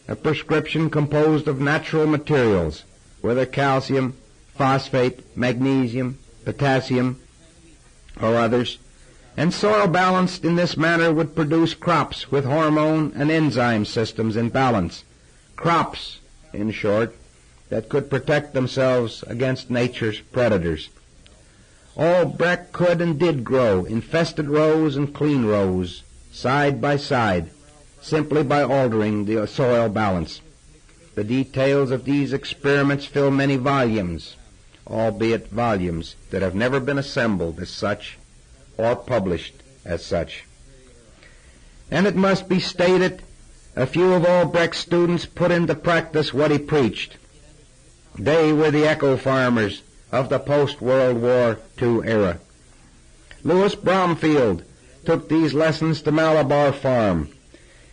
[0.08, 2.84] a prescription composed of natural materials,
[3.20, 4.16] whether calcium,
[4.54, 7.20] phosphate, magnesium, potassium,
[8.20, 8.78] or others,
[9.36, 14.48] and soil balanced in this manner would produce crops with hormone and enzyme systems in
[14.48, 15.04] balance.
[15.56, 16.18] Crops,
[16.54, 17.14] in short,
[17.68, 20.88] that could protect themselves against nature's predators.
[21.96, 26.02] Albrecht could and did grow infested rows and clean rows,
[26.32, 27.50] side by side,
[28.00, 30.40] simply by altering the soil balance.
[31.14, 34.36] The details of these experiments fill many volumes,
[34.86, 38.18] albeit volumes that have never been assembled as such
[38.76, 39.54] or published
[39.84, 40.44] as such.
[41.90, 43.22] And it must be stated,
[43.76, 47.16] a few of Albrecht's students put into practice what he preached.
[48.16, 49.82] They were the eco farmers
[50.12, 52.38] of the post-World War II era.
[53.42, 54.62] Louis Bromfield
[55.04, 57.28] took these lessons to Malabar Farm,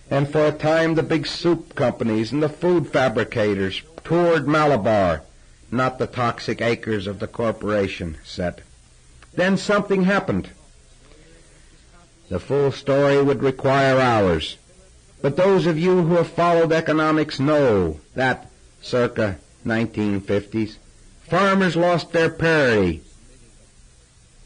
[0.10, 5.24] and for a time the big soup companies and the food fabricators toured Malabar,
[5.72, 8.62] not the toxic acres of the corporation set.
[9.34, 10.50] Then something happened.
[12.30, 14.58] The full story would require hours,
[15.22, 18.50] but those of you who have followed economics know that
[18.82, 20.78] circa 1950s,
[21.28, 23.02] farmers lost their parity.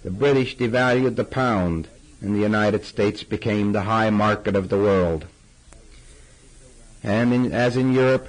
[0.04, 1.88] The British devalued the pound,
[2.22, 5.26] and the United States became the high market of the world.
[7.04, 8.28] And in, as in Europe,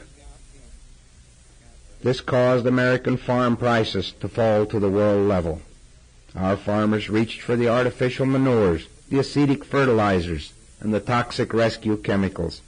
[2.02, 5.62] this caused American farm prices to fall to the world level.
[6.36, 12.60] Our farmers reached for the artificial manures, the acetic fertilizers, and the toxic rescue chemicals.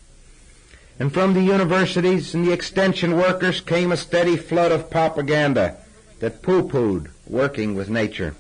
[0.99, 5.77] And from the universities and the extension workers came a steady flood of propaganda
[6.19, 8.35] that poo-pooed working with nature.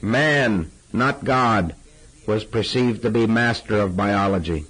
[0.00, 1.74] Man, not God,
[2.26, 4.66] was perceived to be master of biology.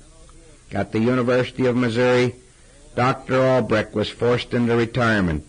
[0.73, 2.35] At the University of Missouri,
[2.95, 3.43] Dr.
[3.43, 5.45] Albrecht was forced into retirement.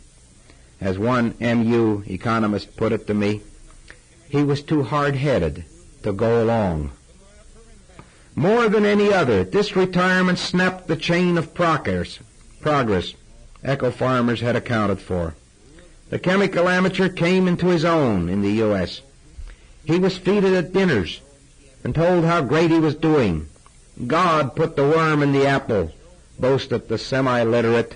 [0.81, 3.41] As one MU economist put it to me,
[4.27, 5.63] he was too hard-headed
[6.03, 6.91] to go along.
[8.35, 12.19] More than any other, this retirement snapped the chain of progress,
[12.59, 13.13] progress
[13.63, 15.35] Eco farmers had accounted for.
[16.09, 19.01] The chemical amateur came into his own in the U.S.
[19.85, 21.21] He was feted at dinners
[21.83, 23.47] and told how great he was doing.
[24.05, 25.93] God put the worm in the apple,
[26.37, 27.95] boasted the semi-literate,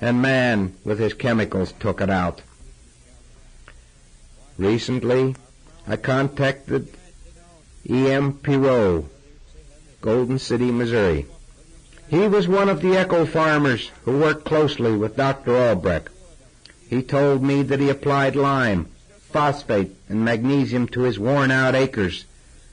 [0.00, 2.42] and man with his chemicals took it out.
[4.58, 5.34] Recently,
[5.88, 6.88] I contacted
[7.88, 8.34] E.M.
[8.34, 9.06] Perot,
[10.02, 11.26] Golden City, Missouri.
[12.08, 15.56] He was one of the eco farmers who worked closely with Dr.
[15.56, 16.08] Albrecht.
[16.90, 18.88] He told me that he applied lime,
[19.30, 22.24] phosphate, and magnesium to his worn-out acres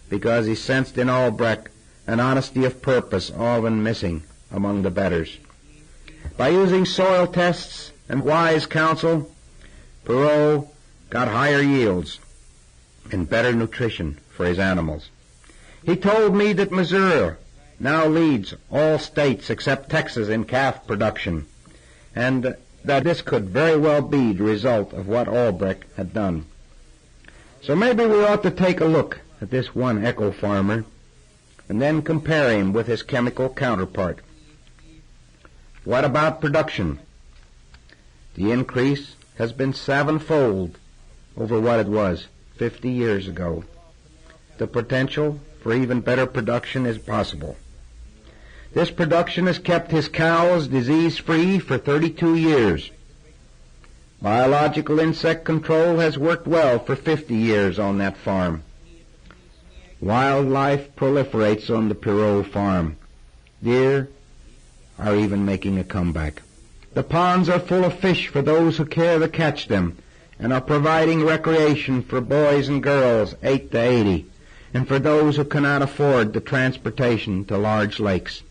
[0.09, 1.69] because he sensed in Albrecht
[2.07, 5.37] an honesty of purpose often missing among the betters.
[6.35, 9.31] By using soil tests and wise counsel,
[10.03, 10.67] Perot
[11.11, 12.19] got higher yields
[13.11, 15.09] and better nutrition for his animals.
[15.83, 17.35] He told me that Missouri
[17.79, 21.45] now leads all states except Texas in calf production,
[22.15, 26.45] and that this could very well be the result of what Albrecht had done.
[27.61, 30.85] So maybe we ought to take a look at this one eco farmer
[31.67, 34.19] and then compare him with his chemical counterpart.
[35.83, 36.99] What about production?
[38.35, 40.77] The increase has been sevenfold
[41.37, 42.27] over what it was
[42.57, 43.63] 50 years ago.
[44.57, 47.57] The potential for even better production is possible.
[48.73, 52.91] This production has kept his cows disease-free for 32 years.
[54.21, 58.63] Biological insect control has worked well for 50 years on that farm.
[60.01, 62.97] Wildlife proliferates on the Perot farm.
[63.63, 64.09] Deer
[64.97, 66.41] are even making a comeback.
[66.93, 69.97] The ponds are full of fish for those who care to catch them
[70.37, 74.25] and are providing recreation for boys and girls 8 to 80
[74.73, 78.43] and for those who cannot afford the transportation to large lakes.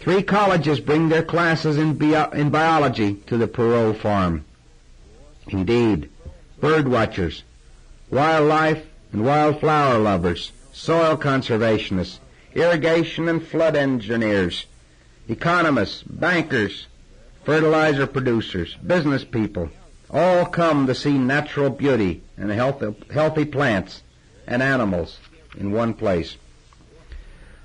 [0.00, 4.44] Three colleges bring their classes in, bio- in biology to the Perot farm.
[5.48, 6.10] Indeed,
[6.60, 7.42] bird watchers,
[8.10, 12.18] wildlife and wildflower lovers, soil conservationists,
[12.54, 14.66] irrigation and flood engineers,
[15.28, 16.86] economists, bankers,
[17.44, 19.70] fertilizer producers, business people,
[20.10, 24.02] all come to see natural beauty and healthy, healthy plants
[24.46, 25.18] and animals
[25.56, 26.36] in one place.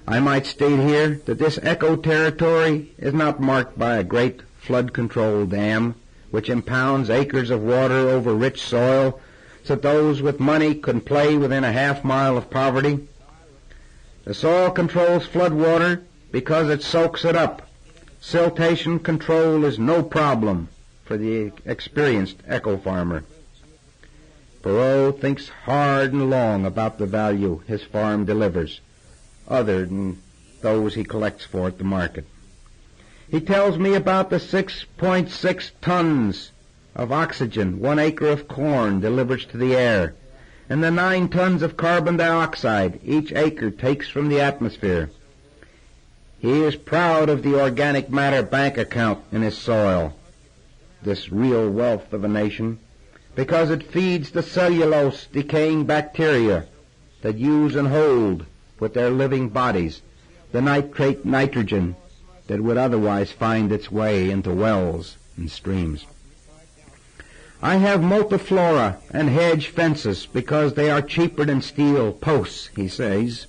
[0.07, 4.93] I might state here that this eco territory is not marked by a great flood
[4.93, 5.95] control dam
[6.31, 9.19] which impounds acres of water over rich soil
[9.63, 13.07] so that those with money can play within a half mile of poverty.
[14.25, 17.63] The soil controls flood water because it soaks it up.
[18.21, 20.69] Siltation control is no problem
[21.05, 23.23] for the experienced eco farmer.
[24.61, 28.81] Perot thinks hard and long about the value his farm delivers
[29.47, 30.21] other than
[30.61, 32.25] those he collects for at the market.
[33.29, 36.51] He tells me about the 6.6 tons
[36.95, 40.15] of oxygen one acre of corn delivers to the air,
[40.67, 45.09] and the 9 tons of carbon dioxide each acre takes from the atmosphere.
[46.39, 50.15] He is proud of the organic matter bank account in his soil,
[51.01, 52.79] this real wealth of a nation,
[53.35, 56.65] because it feeds the cellulose decaying bacteria
[57.21, 58.45] that use and hold
[58.79, 60.01] with their living bodies
[60.51, 61.95] the nitrate nitrogen
[62.47, 66.05] that would otherwise find its way into wells and streams.
[67.61, 73.45] I have multiflora and hedge fences because they are cheaper than steel posts, he says.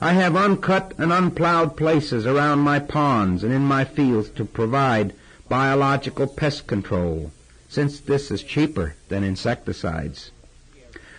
[0.00, 5.14] I have uncut and unplowed places around my ponds and in my fields to provide
[5.48, 7.30] biological pest control,
[7.68, 10.30] since this is cheaper than insecticides.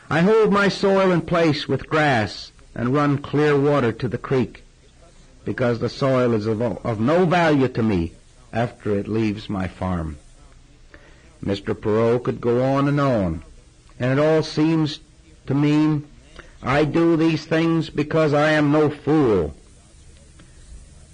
[0.09, 4.63] I hold my soil in place with grass and run clear water to the creek
[5.45, 8.13] because the soil is of, of no value to me
[8.51, 10.17] after it leaves my farm.
[11.43, 11.73] Mr.
[11.73, 13.43] Perot could go on and on,
[13.99, 14.99] and it all seems
[15.45, 16.07] to mean
[16.61, 19.55] I do these things because I am no fool.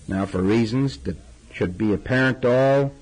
[0.07, 1.17] Now, for reasons that
[1.53, 2.93] should be apparent to all,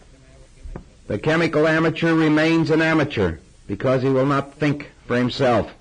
[1.07, 5.71] the chemical amateur remains an amateur because he will not think for himself.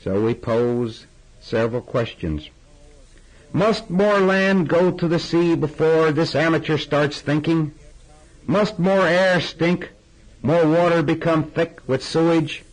[0.00, 1.06] So we pose
[1.40, 2.48] several questions.
[3.52, 7.74] Must more land go to the sea before this amateur starts thinking?
[8.46, 9.90] Must more air stink?
[10.42, 12.64] More water become thick with sewage?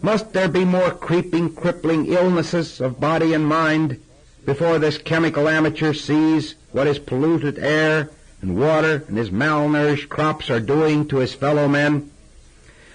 [0.00, 4.00] Must there be more creeping, crippling illnesses of body and mind
[4.44, 8.10] before this chemical amateur sees what is polluted air
[8.42, 12.10] and water and his malnourished crops are doing to his fellow men?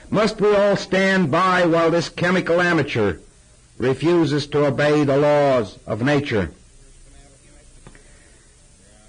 [0.09, 3.18] Must we all stand by while this chemical amateur
[3.77, 6.51] refuses to obey the laws of nature?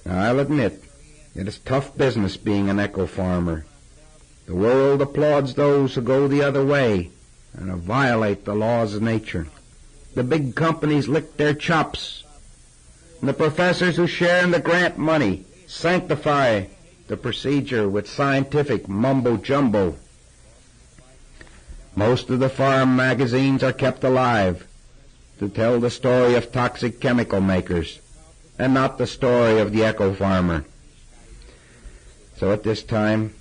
[0.04, 0.82] Now, I'll admit,
[1.34, 3.64] it is tough business being an eco farmer.
[4.46, 7.10] The world applauds those who go the other way
[7.54, 9.46] and violate the laws of nature.
[10.14, 12.24] The big companies lick their chops,
[13.20, 16.64] and the professors who share in the grant money sanctify
[17.08, 19.96] the procedure with scientific mumbo jumbo.
[21.96, 24.66] Most of the farm magazines are kept alive
[25.38, 28.00] to tell the story of toxic chemical makers
[28.58, 30.64] and not the story of the eco farmer.
[32.36, 33.34] So at this time,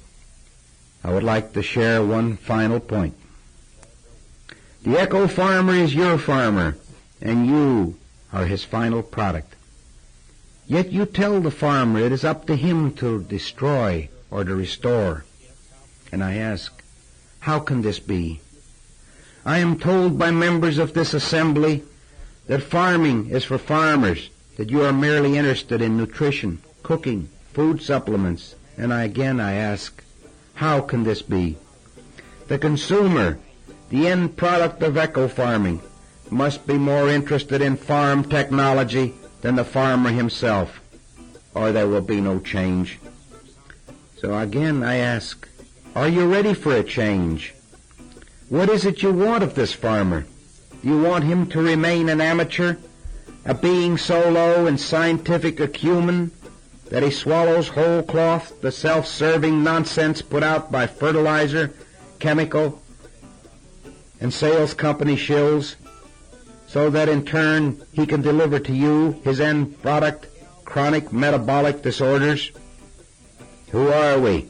[1.04, 3.16] I would like to share one final point.
[4.84, 6.78] The eco farmer is your farmer,
[7.22, 7.98] and you
[8.32, 9.56] are his final product.
[10.72, 15.26] Yet you tell the farmer it is up to him to destroy or to restore.
[16.14, 16.82] And I ask,
[17.42, 18.40] how can this be?
[19.46, 21.84] I am told by members of this assembly
[22.48, 28.56] that farming is for farmers, that you are merely interested in nutrition, cooking, food supplements,
[28.78, 30.02] and I, again I ask,
[30.54, 31.58] how can this be?
[32.48, 33.40] The consumer,
[33.90, 35.82] the end product of eco farming,
[36.30, 40.82] must be more interested in farm technology than the farmer himself,
[41.54, 43.00] or there will be no change.
[44.18, 45.48] So again I ask,
[45.96, 47.54] are you ready for a change?
[48.50, 50.26] What is it you want of this farmer?
[50.84, 52.78] You want him to remain an amateur,
[53.46, 56.32] a being so low in scientific acumen
[56.90, 61.74] that he swallows whole cloth the self-serving nonsense put out by fertilizer,
[62.20, 62.82] chemical,
[64.20, 65.76] and sales company shills,
[66.72, 70.28] so that in turn he can deliver to you his end product,
[70.64, 72.52] chronic metabolic disorders?
[73.72, 74.48] Who are we?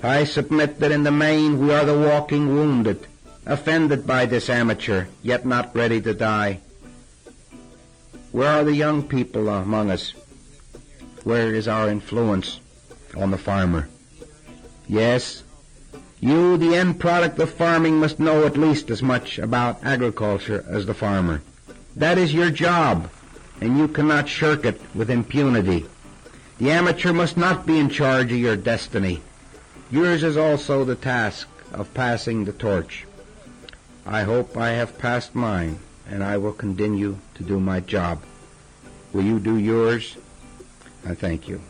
[0.00, 3.04] I submit that in the main we are the walking wounded,
[3.44, 6.60] offended by this amateur, yet not ready to die.
[8.30, 10.14] Where are the young people among us?
[11.24, 12.60] Where is our influence
[13.16, 13.88] on the farmer?
[14.86, 15.42] Yes,
[16.20, 20.86] you, the end product of farming, must know at least as much about agriculture as
[20.86, 21.42] the farmer.
[21.96, 23.10] That is your job,
[23.60, 25.86] and you cannot shirk it with impunity.
[26.58, 29.22] The amateur must not be in charge of your destiny.
[29.90, 33.06] Yours is also the task of passing the torch.
[34.04, 35.78] I hope I have passed mine,
[36.08, 38.22] and I will continue to do my job.
[39.12, 40.16] Will you do yours?
[41.06, 41.60] I thank you.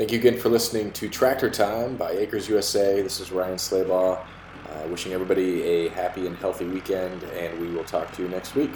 [0.00, 3.02] Thank you again for listening to Tractor Time by Acres USA.
[3.02, 7.84] This is Ryan Slabaugh, uh, wishing everybody a happy and healthy weekend, and we will
[7.84, 8.70] talk to you next week.